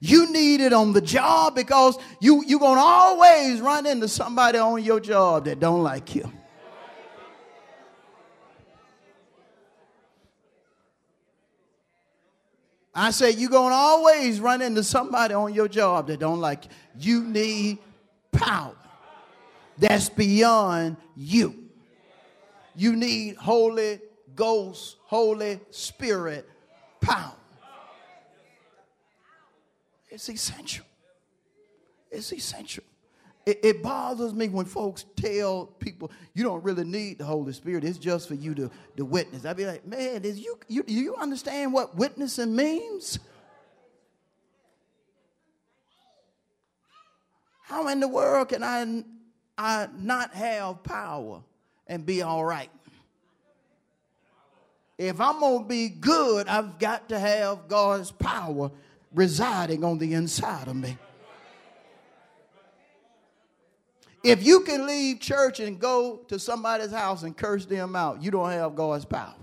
You 0.00 0.32
need 0.32 0.60
it 0.60 0.72
on 0.72 0.92
the 0.92 1.00
job 1.00 1.54
because 1.54 1.96
you, 2.20 2.42
you're 2.44 2.58
going 2.58 2.74
to 2.74 2.82
always 2.82 3.60
run 3.60 3.86
into 3.86 4.08
somebody 4.08 4.58
on 4.58 4.82
your 4.82 4.98
job 4.98 5.44
that 5.44 5.60
don't 5.60 5.84
like 5.84 6.16
you. 6.16 6.30
I 12.94 13.10
say 13.12 13.30
you're 13.30 13.48
going 13.48 13.70
to 13.70 13.76
always 13.76 14.40
run 14.40 14.60
into 14.60 14.82
somebody 14.82 15.34
on 15.34 15.54
your 15.54 15.68
job 15.68 16.08
that 16.08 16.18
don't 16.18 16.40
like 16.40 16.64
you. 16.98 17.20
You 17.20 17.24
need 17.24 17.78
power 18.32 18.74
that's 19.78 20.08
beyond 20.08 20.96
you. 21.14 21.54
You 22.74 22.96
need 22.96 23.36
Holy 23.36 24.00
Ghost, 24.34 24.96
Holy 25.04 25.60
Spirit 25.70 26.48
power. 27.02 27.34
It's 30.08 30.28
essential. 30.28 30.86
It's 32.10 32.32
essential. 32.32 32.84
It, 33.44 33.58
it, 33.64 33.82
bothers 33.82 34.32
me 34.32 34.48
when 34.48 34.66
folks 34.66 35.04
tell 35.16 35.66
people 35.66 36.12
you 36.32 36.44
don't 36.44 36.62
really 36.62 36.84
need 36.84 37.18
the 37.18 37.24
Holy 37.24 37.52
Spirit. 37.52 37.82
It's 37.82 37.98
just 37.98 38.28
for 38.28 38.34
you 38.34 38.54
to, 38.54 38.70
to 38.96 39.04
witness. 39.04 39.44
I'd 39.44 39.56
be 39.56 39.66
like, 39.66 39.84
man, 39.84 40.24
is 40.24 40.38
you, 40.38 40.58
you, 40.68 40.84
do 40.84 40.92
you 40.92 41.16
understand 41.16 41.72
what 41.72 41.96
witnessing 41.96 42.54
means? 42.54 43.18
How 47.62 47.88
in 47.88 47.98
the 47.98 48.08
world 48.08 48.50
can 48.50 48.62
I, 48.62 49.02
I 49.58 49.88
not 49.98 50.34
have 50.34 50.84
power 50.84 51.42
and 51.88 52.06
be 52.06 52.22
all 52.22 52.44
right? 52.44 52.70
If 55.02 55.20
I'm 55.20 55.40
going 55.40 55.64
to 55.64 55.68
be 55.68 55.88
good, 55.88 56.46
I've 56.46 56.78
got 56.78 57.08
to 57.08 57.18
have 57.18 57.66
God's 57.66 58.12
power 58.12 58.70
residing 59.12 59.82
on 59.82 59.98
the 59.98 60.14
inside 60.14 60.68
of 60.68 60.76
me. 60.76 60.96
If 64.22 64.46
you 64.46 64.60
can 64.60 64.86
leave 64.86 65.18
church 65.18 65.58
and 65.58 65.80
go 65.80 66.18
to 66.28 66.38
somebody's 66.38 66.92
house 66.92 67.24
and 67.24 67.36
curse 67.36 67.66
them 67.66 67.96
out, 67.96 68.22
you 68.22 68.30
don't 68.30 68.50
have 68.50 68.76
God's 68.76 69.04
power. 69.04 69.34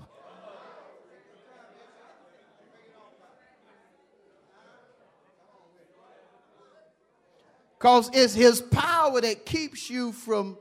Because 7.78 8.10
it's 8.14 8.34
his 8.34 8.62
power 8.62 9.20
that 9.20 9.46
keeps 9.46 9.90
you 9.90 10.14
from 10.14 10.58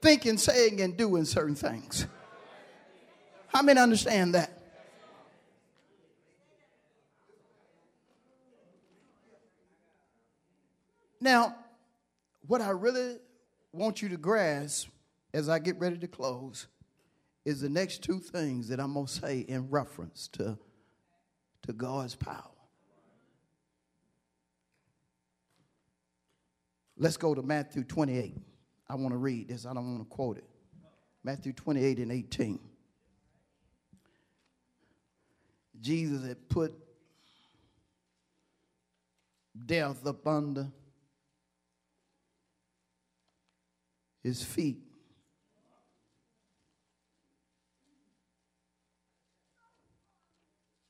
thinking, 0.00 0.38
saying, 0.38 0.80
and 0.80 0.96
doing 0.96 1.24
certain 1.24 1.54
things. 1.54 2.06
How 3.48 3.62
many 3.62 3.80
understand 3.80 4.34
that? 4.34 4.52
Now, 11.20 11.56
what 12.46 12.60
I 12.60 12.70
really 12.70 13.16
want 13.72 14.02
you 14.02 14.08
to 14.10 14.16
grasp 14.16 14.88
as 15.32 15.48
I 15.48 15.58
get 15.58 15.78
ready 15.78 15.98
to 15.98 16.06
close 16.06 16.66
is 17.44 17.60
the 17.60 17.68
next 17.68 18.02
two 18.02 18.18
things 18.18 18.68
that 18.68 18.80
I'm 18.80 18.94
going 18.94 19.06
to 19.06 19.12
say 19.12 19.40
in 19.40 19.70
reference 19.70 20.28
to, 20.28 20.58
to 21.62 21.72
God's 21.72 22.14
power. 22.14 22.50
Let's 26.98 27.16
go 27.16 27.34
to 27.34 27.42
Matthew 27.42 27.84
28. 27.84 28.36
I 28.88 28.94
want 28.94 29.12
to 29.12 29.18
read 29.18 29.48
this, 29.48 29.66
I 29.66 29.74
don't 29.74 29.96
want 29.96 30.08
to 30.08 30.14
quote 30.14 30.38
it. 30.38 30.44
Matthew 31.24 31.52
28 31.52 31.98
and 31.98 32.12
18. 32.12 32.60
Jesus 35.80 36.26
had 36.26 36.48
put 36.48 36.72
death 39.64 40.06
up 40.06 40.26
under 40.26 40.68
his 44.22 44.42
feet. 44.42 44.78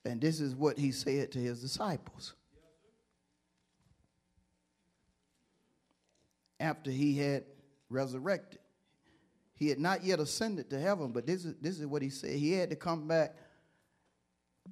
And 0.05 0.21
this 0.21 0.41
is 0.41 0.55
what 0.55 0.79
he 0.79 0.93
said 0.93 1.33
to 1.33 1.39
his 1.39 1.61
disciples. 1.61 2.35
After 6.61 6.91
he 6.91 7.19
had 7.19 7.45
resurrected. 7.89 8.61
He 9.55 9.69
had 9.69 9.79
not 9.79 10.05
yet 10.05 10.21
ascended 10.21 10.71
to 10.71 10.79
heaven, 10.79 11.13
but 11.13 11.27
this 11.27 11.45
is, 11.45 11.55
this 11.61 11.81
is 11.81 11.87
what 11.87 12.03
he 12.03 12.11
said. 12.11 12.33
He 12.33 12.53
had 12.53 12.71
to 12.71 12.77
come 12.77 13.09
back 13.09 13.35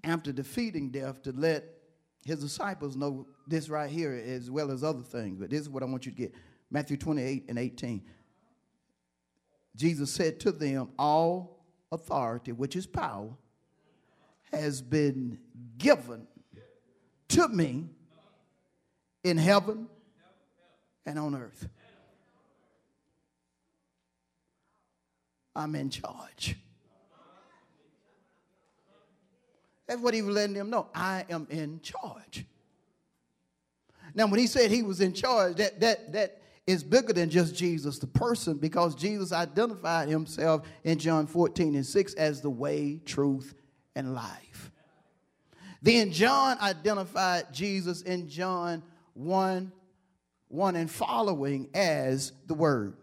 after 0.03 0.33
defeating 0.33 0.91
death 0.91 1.23
to 1.23 1.33
let 1.33 1.65
his 2.25 2.41
disciples 2.41 2.97
know 2.97 3.27
this 3.47 3.69
right 3.69 3.91
here 3.91 4.13
as 4.13 4.51
well 4.51 4.71
as 4.71 4.83
other 4.83 5.03
things. 5.03 5.39
But 5.39 5.51
this 5.51 5.61
is 5.61 5.69
what 5.69 5.83
I 5.83 5.87
want 5.87 6.07
you 6.07 6.13
to 6.13 6.19
get 6.19 6.35
Matthew 6.71 6.97
28 6.97 7.45
and 7.49 7.59
18. 7.59 8.03
Jesus 9.77 10.11
said 10.11 10.41
to 10.41 10.53
them, 10.53 10.91
All 10.99 11.65
authority, 11.91 12.53
which 12.53 12.77
is 12.77 12.87
power, 12.87 13.31
has 14.53 14.81
been 14.83 15.39
given 15.79 16.27
to 17.29 17.49
me 17.49 17.89
in 19.23 19.37
heaven 19.37 19.89
and 21.07 21.19
on 21.19 21.35
earth. 21.35 21.69
I'm 25.55 25.75
in 25.75 25.91
charge. 25.91 26.57
That's 29.87 30.01
what 30.01 30.15
he 30.15 30.23
was 30.23 30.35
letting 30.35 30.55
them 30.55 30.71
know. 30.71 30.89
I 30.95 31.25
am 31.29 31.47
in 31.51 31.81
charge. 31.83 32.47
Now, 34.15 34.27
when 34.27 34.41
he 34.41 34.47
said 34.47 34.71
he 34.71 34.83
was 34.83 35.01
in 35.01 35.13
charge, 35.13 35.57
that 35.57 35.81
that 35.81 36.13
that 36.13 36.41
is 36.67 36.83
bigger 36.83 37.13
than 37.13 37.29
just 37.29 37.55
Jesus, 37.55 37.99
the 37.99 38.07
person, 38.07 38.57
because 38.57 38.95
Jesus 38.95 39.33
identified 39.33 40.09
himself 40.09 40.67
in 40.83 40.99
John 40.99 41.27
14 41.27 41.75
and 41.75 41.85
6 41.85 42.15
as 42.15 42.41
the 42.41 42.49
way, 42.49 43.01
truth, 43.05 43.55
and 43.95 44.15
life. 44.15 44.71
Then 45.83 46.11
John 46.11 46.57
identified 46.61 47.53
Jesus 47.53 48.01
in 48.03 48.29
John 48.29 48.83
1 49.13 49.71
1 50.49 50.77
and 50.77 50.91
following 50.91 51.69
as 51.75 52.33
the 52.47 52.55
Word 52.55 52.97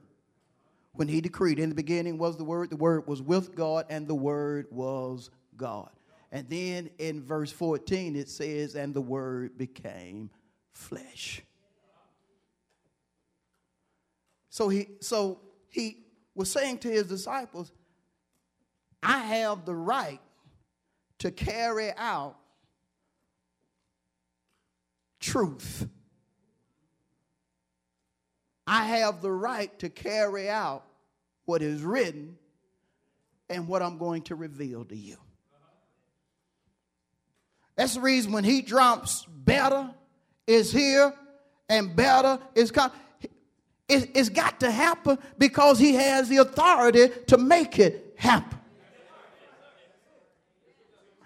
when 0.94 1.08
he 1.08 1.22
decreed, 1.22 1.60
In 1.60 1.70
the 1.70 1.76
beginning 1.76 2.18
was 2.18 2.38
the 2.38 2.44
Word, 2.44 2.70
the 2.70 2.76
Word 2.76 3.08
was 3.08 3.22
with 3.22 3.56
God, 3.56 3.86
and 3.90 4.08
the 4.08 4.16
Word 4.16 4.68
was 4.72 5.30
God. 5.58 5.90
And 6.32 6.48
then 6.50 6.90
in 6.98 7.22
verse 7.24 7.52
14 7.52 8.16
it 8.16 8.30
says, 8.30 8.76
and 8.76 8.94
the 8.94 9.02
word 9.02 9.58
became 9.58 10.30
flesh. 10.72 11.42
So 14.50 14.70
he 14.70 14.88
so 15.02 15.40
he 15.70 16.06
was 16.36 16.50
saying 16.50 16.80
to 16.80 16.90
his 16.90 17.08
disciples, 17.08 17.72
I 19.04 19.20
have 19.20 19.66
the 19.66 19.76
right 19.76 20.22
to 21.20 21.32
carry 21.32 21.92
out 21.98 22.38
truth. 25.20 25.88
I 28.68 28.86
have 28.86 29.22
the 29.22 29.32
right 29.32 29.78
to 29.80 29.90
carry 29.90 30.50
out 30.50 30.84
what 31.46 31.62
is 31.62 31.82
written 31.82 32.38
and 33.50 33.68
what 33.68 33.82
I'm 33.82 33.98
going 33.98 34.22
to 34.24 34.36
reveal 34.36 34.86
to 34.86 34.96
you. 34.96 35.18
That's 37.76 37.96
the 37.96 38.02
reason 38.02 38.32
when 38.32 38.44
he 38.44 38.62
drops 38.62 39.26
better 39.26 39.90
is 40.46 40.72
here 40.72 41.14
and 41.70 41.96
better 41.96 42.40
is 42.56 42.72
coming. 42.72 42.96
it's 43.90 44.30
got 44.30 44.60
to 44.60 44.72
happen 44.72 45.18
because 45.38 45.80
he 45.80 45.96
has 45.96 46.30
the 46.30 46.38
authority 46.38 47.10
to 47.28 47.38
make 47.38 47.80
it 47.80 48.14
happen. 48.18 48.60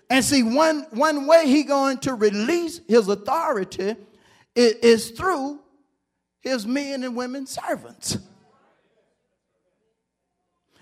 And 0.10 0.24
see, 0.24 0.44
one, 0.44 0.86
one 0.92 1.26
way 1.26 1.48
he 1.48 1.64
going 1.64 1.98
to 2.00 2.14
release 2.14 2.80
his 2.88 3.08
authority 3.08 3.96
is, 4.56 4.74
is 4.74 5.10
through 5.12 5.60
his 6.46 6.66
men 6.66 7.04
and 7.04 7.16
women 7.16 7.46
servants. 7.48 8.18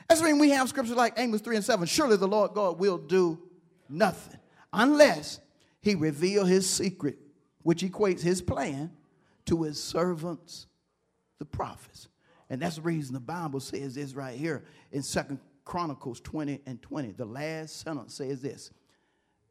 That's 0.07 0.21
when 0.21 0.37
we 0.37 0.49
have 0.49 0.69
scriptures 0.69 0.95
like 0.95 1.17
Amos 1.17 1.41
3 1.41 1.55
and 1.55 1.65
7. 1.65 1.87
Surely 1.87 2.17
the 2.17 2.27
Lord 2.27 2.53
God 2.53 2.77
will 2.77 2.97
do 2.99 3.39
nothing 3.89 4.39
unless 4.71 5.39
he 5.81 5.95
reveal 5.95 6.45
his 6.45 6.69
secret, 6.69 7.17
which 7.63 7.81
equates 7.81 8.21
his 8.21 8.41
plan 8.41 8.91
to 9.45 9.63
his 9.63 9.81
servants, 9.81 10.67
the 11.39 11.45
prophets. 11.45 12.09
And 12.49 12.61
that's 12.61 12.75
the 12.75 12.81
reason 12.81 13.13
the 13.13 13.19
Bible 13.21 13.61
says 13.61 13.95
this 13.95 14.13
right 14.13 14.37
here 14.37 14.65
in 14.91 15.01
Second 15.01 15.39
Chronicles 15.63 16.19
20 16.19 16.61
and 16.65 16.81
20. 16.81 17.13
The 17.13 17.25
last 17.25 17.79
sentence 17.79 18.15
says 18.15 18.41
this 18.41 18.69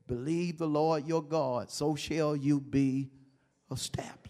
Believe 0.07 0.59
the 0.59 0.69
Lord 0.69 1.07
your 1.07 1.23
God, 1.23 1.71
so 1.71 1.97
shall 1.97 2.37
you 2.37 2.61
be 2.61 3.11
established. 3.71 4.22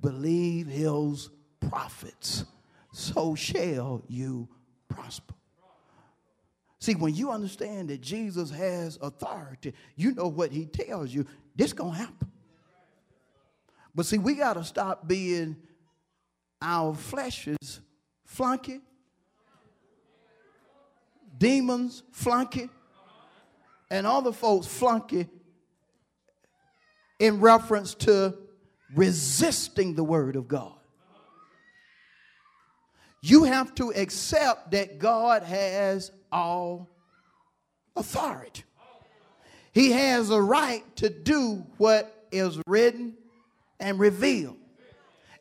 Believe 0.00 0.66
his 0.68 1.30
prophets, 1.60 2.44
so 2.92 3.34
shall 3.34 4.02
you 4.08 4.48
prosper. 4.88 5.34
See, 6.80 6.94
when 6.94 7.14
you 7.14 7.30
understand 7.30 7.88
that 7.90 8.00
Jesus 8.00 8.50
has 8.50 8.98
authority, 9.02 9.74
you 9.96 10.14
know 10.14 10.28
what 10.28 10.52
he 10.52 10.66
tells 10.66 11.12
you, 11.12 11.26
this 11.56 11.72
going 11.72 11.92
to 11.92 11.98
happen. 11.98 12.30
But 13.94 14.06
see, 14.06 14.18
we 14.18 14.34
got 14.34 14.54
to 14.54 14.62
stop 14.62 15.08
being 15.08 15.56
our 16.62 16.94
flesh's 16.94 17.80
flunky, 18.24 18.80
demons 21.36 22.04
flunky, 22.12 22.70
and 23.90 24.06
other 24.06 24.32
folks 24.32 24.68
flunky 24.68 25.26
in 27.18 27.40
reference 27.40 27.94
to 27.94 28.36
resisting 28.94 29.94
the 29.94 30.04
word 30.04 30.36
of 30.36 30.48
God. 30.48 30.74
You 33.20 33.44
have 33.44 33.74
to 33.76 33.90
accept 33.90 34.70
that 34.70 34.98
God 34.98 35.42
has 35.42 36.12
all 36.30 36.88
authority. 37.96 38.64
He 39.72 39.90
has 39.92 40.30
a 40.30 40.40
right 40.40 40.84
to 40.96 41.10
do 41.10 41.66
what 41.76 42.26
is 42.30 42.58
written 42.66 43.14
and 43.80 43.98
revealed. 43.98 44.56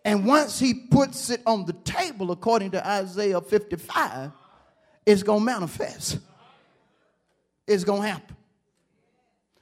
And 0.03 0.25
once 0.25 0.59
he 0.59 0.73
puts 0.73 1.29
it 1.29 1.41
on 1.45 1.65
the 1.65 1.73
table, 1.73 2.31
according 2.31 2.71
to 2.71 2.87
Isaiah 2.87 3.41
55, 3.41 4.31
it's 5.05 5.23
going 5.23 5.39
to 5.39 5.45
manifest. 5.45 6.19
It's 7.67 7.83
going 7.83 8.03
to 8.03 8.07
happen. 8.07 8.35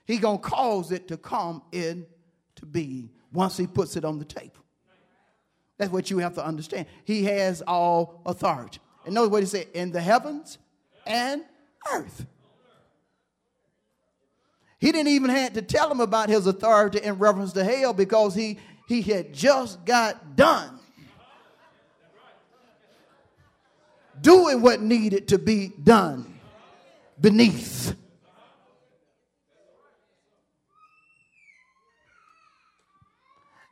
He's 0.05 0.19
going 0.19 0.37
to 0.37 0.43
cause 0.43 0.91
it 0.91 1.07
to 1.07 1.17
come 1.17 1.63
into 1.71 2.05
being 2.69 3.09
once 3.35 3.57
he 3.57 3.67
puts 3.67 3.95
it 3.95 4.03
on 4.03 4.17
the 4.17 4.25
table. 4.25 4.65
That's 5.77 5.91
what 5.91 6.09
you 6.09 6.19
have 6.19 6.35
to 6.35 6.45
understand. 6.45 6.87
He 7.03 7.25
has 7.25 7.61
all 7.61 8.21
authority. 8.25 8.79
And 9.05 9.13
notice 9.13 9.31
what 9.31 9.43
he 9.43 9.47
said 9.47 9.67
in 9.73 9.91
the 9.91 10.01
heavens 10.01 10.57
and 11.05 11.43
earth. 11.93 12.25
He 14.79 14.91
didn't 14.91 15.09
even 15.09 15.29
have 15.29 15.53
to 15.53 15.61
tell 15.61 15.91
him 15.91 15.99
about 15.99 16.29
his 16.29 16.47
authority 16.47 16.99
in 16.99 17.17
reference 17.17 17.53
to 17.53 17.63
hell 17.63 17.93
because 17.93 18.35
he, 18.35 18.57
he 18.87 19.01
had 19.01 19.33
just 19.33 19.83
got 19.85 20.35
done 20.35 20.79
doing 24.21 24.61
what 24.61 24.81
needed 24.81 25.27
to 25.29 25.37
be 25.37 25.71
done 25.83 26.39
beneath. 27.19 27.95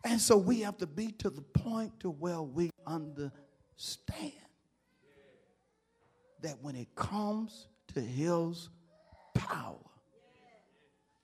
And 0.03 0.19
so 0.19 0.37
we 0.37 0.61
have 0.61 0.77
to 0.79 0.87
be 0.87 1.11
to 1.19 1.29
the 1.29 1.41
point 1.41 1.99
to 2.01 2.09
where 2.09 2.41
we 2.41 2.69
understand 2.85 4.33
that 6.41 6.61
when 6.61 6.75
it 6.75 6.93
comes 6.93 7.67
to 7.93 8.01
his 8.01 8.69
power, 9.33 9.77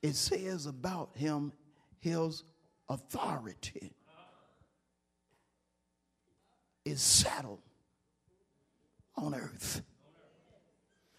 it 0.02 0.16
says 0.16 0.66
about 0.66 1.10
him 1.16 1.52
his 2.00 2.44
authority 2.88 3.92
is 6.86 7.02
settled 7.02 7.62
on 9.18 9.36
earth. 9.36 9.82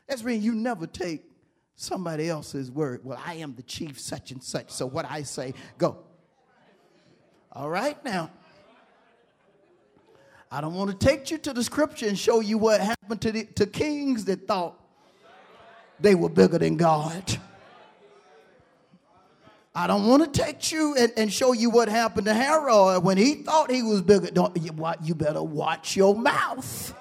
That's 0.08 0.24
when 0.24 0.40
you 0.42 0.54
never 0.54 0.86
take 0.86 1.22
somebody 1.76 2.28
else's 2.28 2.70
word. 2.70 3.02
Well, 3.04 3.20
I 3.24 3.34
am 3.34 3.54
the 3.54 3.62
chief 3.62 4.00
such 4.00 4.32
and 4.32 4.42
such, 4.42 4.70
so 4.70 4.86
what 4.86 5.04
I 5.08 5.22
say, 5.22 5.54
go. 5.76 5.98
All 7.52 7.68
right 7.68 8.02
now. 8.04 8.30
I 10.52 10.60
don't 10.60 10.74
want 10.74 10.90
to 10.90 11.06
take 11.06 11.30
you 11.30 11.38
to 11.38 11.52
the 11.52 11.62
scripture 11.62 12.08
and 12.08 12.18
show 12.18 12.40
you 12.40 12.58
what 12.58 12.80
happened 12.80 13.20
to, 13.22 13.32
the, 13.32 13.44
to 13.54 13.66
kings 13.66 14.24
that 14.24 14.48
thought 14.48 14.78
they 16.00 16.14
were 16.14 16.28
bigger 16.28 16.58
than 16.58 16.76
God. 16.76 17.38
I 19.74 19.86
don't 19.86 20.08
want 20.08 20.32
to 20.32 20.42
take 20.42 20.72
you 20.72 20.96
and, 20.96 21.12
and 21.16 21.32
show 21.32 21.52
you 21.52 21.70
what 21.70 21.88
happened 21.88 22.26
to 22.26 22.34
Herod 22.34 23.04
when 23.04 23.16
he 23.16 23.36
thought 23.36 23.70
he 23.70 23.82
was 23.82 24.02
bigger. 24.02 24.30
Don't, 24.30 24.56
you, 24.56 24.72
you 25.02 25.14
better 25.14 25.42
watch 25.42 25.96
your 25.96 26.16
mouth. 26.16 26.94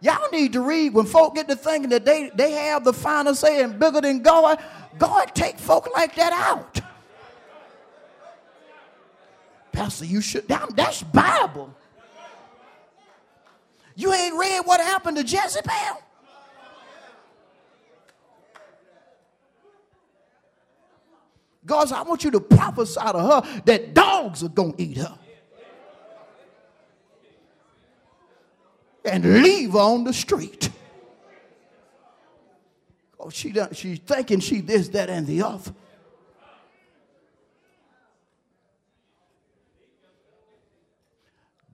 Y'all 0.00 0.30
need 0.32 0.54
to 0.54 0.60
read 0.62 0.94
when 0.94 1.04
folk 1.04 1.34
get 1.34 1.48
to 1.48 1.56
thinking 1.56 1.90
that 1.90 2.04
they, 2.04 2.30
they 2.34 2.52
have 2.52 2.84
the 2.84 2.92
final 2.92 3.34
say 3.34 3.62
and 3.62 3.78
bigger 3.78 4.00
than 4.00 4.22
God. 4.22 4.58
God 4.98 5.26
take 5.34 5.58
folk 5.58 5.90
like 5.94 6.16
that 6.16 6.32
out. 6.32 6.80
Pastor, 9.72 10.04
you 10.04 10.20
should. 10.20 10.46
That, 10.48 10.76
that's 10.76 11.02
Bible. 11.02 11.74
You 13.94 14.12
ain't 14.12 14.38
read 14.38 14.60
what 14.64 14.80
happened 14.80 15.16
to 15.16 15.22
Jezebel? 15.22 16.02
God 21.64 21.88
said, 21.88 21.96
I 21.96 22.02
want 22.02 22.24
you 22.24 22.30
to 22.32 22.40
prophesy 22.40 23.00
to 23.00 23.18
her 23.18 23.62
that 23.66 23.94
dogs 23.94 24.42
are 24.42 24.48
going 24.48 24.74
to 24.74 24.82
eat 24.82 24.96
her. 24.96 25.18
And 29.04 29.42
leave 29.42 29.72
her 29.72 29.78
on 29.78 30.04
the 30.04 30.12
street. 30.12 30.70
Oh, 33.18 33.30
she 33.30 33.52
done, 33.52 33.72
she's 33.72 33.98
thinking 34.00 34.40
she 34.40 34.60
this, 34.60 34.88
that, 34.88 35.08
and 35.08 35.26
the 35.26 35.42
other. 35.42 35.72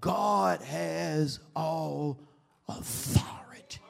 God 0.01 0.63
has 0.63 1.41
all 1.57 2.21
authority. 2.69 3.81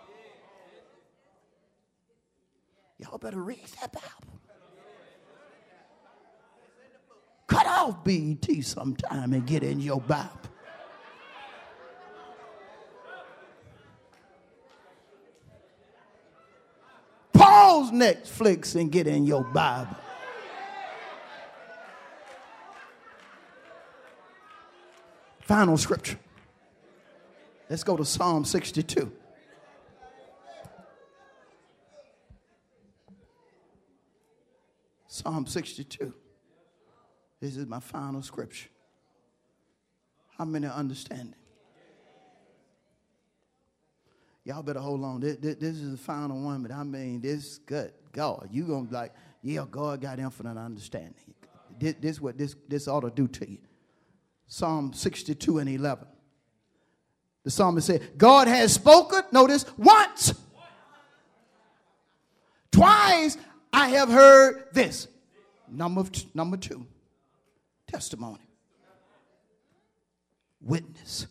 Y'all 2.99 3.19
better 3.19 3.43
read 3.43 3.65
that 3.81 3.93
Bible. 3.93 4.41
Cut 7.47 7.67
off 7.67 8.05
BET 8.05 8.47
sometime 8.63 9.33
and 9.33 9.47
get 9.47 9.63
in 9.63 9.81
your 9.81 10.01
Bible. 10.01 10.31
Pause 17.33 17.93
Netflix 17.93 18.75
and 18.79 18.91
get 18.91 19.07
in 19.07 19.25
your 19.25 19.45
Bible. 19.45 19.97
Final 25.49 25.79
scripture. 25.79 26.19
Let's 27.71 27.83
go 27.83 27.97
to 27.97 28.05
Psalm 28.05 28.45
62. 28.45 29.11
Psalm 35.07 35.47
62. 35.47 36.13
This 37.41 37.57
is 37.57 37.65
my 37.65 37.81
final 37.81 38.21
scripture. 38.21 38.69
How 40.37 40.45
many 40.45 40.67
are 40.67 40.75
understanding? 40.75 41.35
Y'all 44.45 44.63
better 44.63 44.81
hold 44.81 45.03
on. 45.03 45.21
This, 45.21 45.37
this, 45.37 45.55
this, 45.57 45.77
is 45.77 45.93
the 45.93 45.97
final 45.97 46.43
one, 46.43 46.61
but 46.61 46.73
I 46.73 46.83
mean, 46.85 47.23
this 47.23 47.57
good 47.57 47.95
God. 48.13 48.51
You 48.53 48.65
gonna 48.65 48.85
be 48.85 48.95
like, 48.95 49.15
yeah, 49.43 49.65
God 49.71 50.03
got 50.03 50.19
infinite 50.19 50.59
understanding. 50.59 51.35
This, 51.81 51.95
this 51.99 52.21
what 52.21 52.37
this 52.37 52.55
this 52.69 52.87
ought 52.87 53.01
to 53.01 53.11
do 53.11 53.27
to 53.29 53.51
you. 53.51 53.59
Psalm 54.49 54.95
62 54.95 55.59
and 55.59 55.69
11. 55.69 56.07
The 57.45 57.51
psalmist 57.51 57.87
said, 57.87 58.19
God 58.19 58.49
has 58.49 58.73
spoken, 58.73 59.23
notice, 59.31 59.65
once. 59.77 60.35
Twice 62.73 63.37
I 63.73 63.91
have 63.91 64.09
heard 64.09 64.65
this. 64.73 65.07
Number, 65.71 66.05
number 66.35 66.57
two, 66.57 66.87
testimony. 67.87 68.41
Witness. 70.61 71.27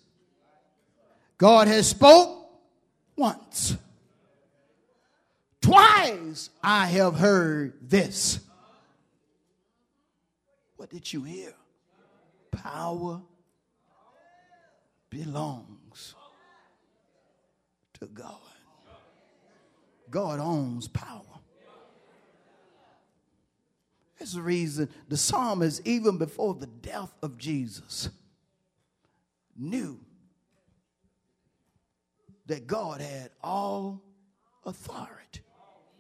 God 1.38 1.68
has 1.68 1.88
spoke 1.88 2.50
once. 3.16 3.76
Twice 5.62 6.50
I 6.64 6.86
have 6.86 7.16
heard 7.16 7.74
this. 7.82 8.40
What 10.78 10.90
did 10.90 11.12
you 11.12 11.24
hear? 11.24 11.54
Power 12.64 13.22
belongs 15.10 16.16
to 18.00 18.08
God. 18.08 18.36
God 20.10 20.40
owns 20.40 20.88
power. 20.88 21.22
That's 24.18 24.34
the 24.34 24.42
reason 24.42 24.90
the 25.08 25.18
psalmist, 25.18 25.82
even 25.86 26.18
before 26.18 26.56
the 26.56 26.66
death 26.68 27.14
of 27.22 27.38
Jesus, 27.38 28.10
knew 29.56 30.00
that 32.48 32.66
God 32.66 33.02
had 33.02 33.30
all 33.44 34.02
authority, 34.66 35.42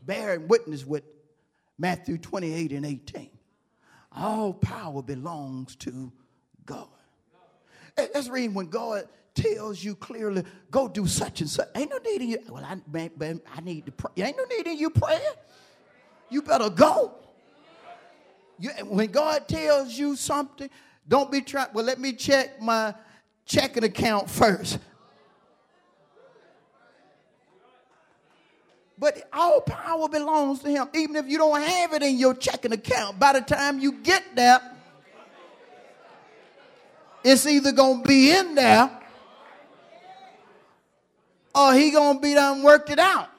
bearing 0.03 0.47
witness 0.47 0.85
with 0.85 1.03
Matthew 1.77 2.17
28 2.17 2.71
and 2.71 2.85
18. 2.85 3.29
All 4.15 4.53
power 4.53 5.03
belongs 5.03 5.75
to 5.77 6.11
God. 6.67 6.87
The 7.95 8.29
reason 8.31 8.53
when 8.53 8.67
God 8.67 9.07
tells 9.33 9.83
you 9.83 9.95
clearly, 9.95 10.43
go 10.69 10.87
do 10.87 11.07
such 11.07 11.41
and 11.41 11.49
such. 11.49 11.67
Ain't 11.75 11.89
no 11.89 11.97
need 11.97 12.21
in 12.21 12.29
you. 12.29 12.39
Well, 12.49 12.63
I, 12.63 12.77
man, 12.91 13.41
I 13.55 13.61
need 13.61 13.85
to 13.87 13.91
pray. 13.91 14.11
Ain't 14.17 14.37
no 14.37 14.43
need 14.43 14.67
in 14.67 14.77
you 14.77 14.91
praying. 14.91 15.21
You 16.29 16.41
better 16.41 16.69
go. 16.69 17.15
You, 18.59 18.69
when 18.85 19.11
God 19.11 19.47
tells 19.47 19.97
you 19.97 20.15
something, 20.15 20.69
don't 21.07 21.31
be 21.31 21.41
trying, 21.41 21.69
well, 21.73 21.85
let 21.85 21.99
me 21.99 22.13
check 22.13 22.61
my 22.61 22.93
checking 23.45 23.83
account 23.83 24.29
first. 24.29 24.79
But 28.99 29.29
all 29.31 29.61
power 29.61 30.09
belongs 30.09 30.59
to 30.59 30.69
him. 30.69 30.87
Even 30.95 31.15
if 31.15 31.27
you 31.27 31.37
don't 31.37 31.61
have 31.61 31.93
it 31.93 32.01
in 32.01 32.17
your 32.17 32.33
checking 32.33 32.73
account, 32.73 33.19
by 33.19 33.33
the 33.33 33.41
time 33.41 33.79
you 33.79 33.91
get 33.91 34.23
there, 34.35 34.59
it's 37.27 37.45
either 37.45 37.73
going 37.73 38.03
to 38.03 38.07
be 38.07 38.31
in 38.31 38.55
there 38.55 38.89
or 41.53 41.73
he 41.73 41.91
going 41.91 42.15
to 42.15 42.21
be 42.21 42.33
done 42.33 42.63
worked 42.63 42.89
it 42.89 42.99
out. 42.99 43.29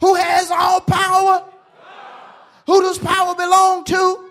Who 0.00 0.14
has 0.14 0.50
all 0.50 0.80
power? 0.80 1.44
Who 2.66 2.80
does 2.80 2.98
power 2.98 3.34
belong 3.34 3.84
to? 3.84 4.30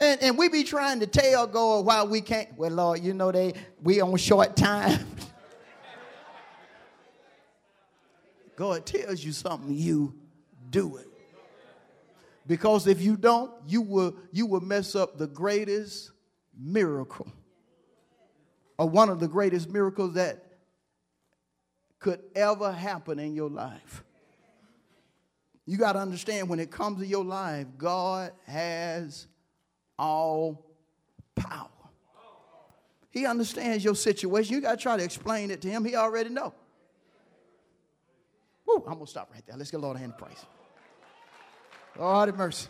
And, 0.00 0.20
and 0.20 0.36
we 0.36 0.48
be 0.48 0.64
trying 0.64 0.98
to 1.00 1.06
tell 1.06 1.46
God 1.46 1.86
why 1.86 2.02
we 2.02 2.20
can't. 2.20 2.58
Well, 2.58 2.72
Lord, 2.72 3.00
you 3.00 3.14
know 3.14 3.30
they 3.30 3.54
we 3.82 4.00
on 4.00 4.16
short 4.16 4.56
time. 4.56 4.98
God 8.56 8.84
tells 8.84 9.22
you 9.22 9.32
something, 9.32 9.72
you 9.74 10.14
do 10.74 10.96
it. 10.96 11.06
Because 12.46 12.86
if 12.86 13.00
you 13.00 13.16
don't, 13.16 13.50
you 13.66 13.80
will 13.80 14.16
you 14.32 14.44
will 14.44 14.60
mess 14.60 14.94
up 14.94 15.16
the 15.16 15.26
greatest 15.26 16.10
miracle. 16.58 17.28
Or 18.76 18.88
one 18.88 19.08
of 19.08 19.20
the 19.20 19.28
greatest 19.28 19.70
miracles 19.70 20.14
that 20.14 20.44
could 22.00 22.20
ever 22.34 22.72
happen 22.72 23.18
in 23.18 23.34
your 23.34 23.48
life. 23.48 24.02
You 25.64 25.78
got 25.78 25.92
to 25.92 26.00
understand 26.00 26.50
when 26.50 26.58
it 26.58 26.70
comes 26.70 26.98
to 26.98 27.06
your 27.06 27.24
life, 27.24 27.66
God 27.78 28.32
has 28.46 29.26
all 29.98 30.66
power. 31.36 31.68
He 33.10 33.24
understands 33.24 33.84
your 33.84 33.94
situation. 33.94 34.54
You 34.54 34.60
got 34.60 34.72
to 34.72 34.82
try 34.82 34.96
to 34.96 35.04
explain 35.04 35.50
it 35.52 35.62
to 35.62 35.68
him. 35.70 35.84
He 35.84 35.94
already 35.94 36.30
know. 36.30 36.52
I'm 38.68 38.82
going 38.82 39.06
to 39.06 39.10
stop 39.10 39.30
right 39.32 39.42
there. 39.46 39.56
Let's 39.56 39.70
get 39.70 39.80
Lord 39.80 39.96
a 39.96 40.00
hand 40.00 40.12
of 40.12 40.18
praise. 40.18 40.44
Lord 41.98 42.28
have 42.28 42.36
mercy. 42.36 42.68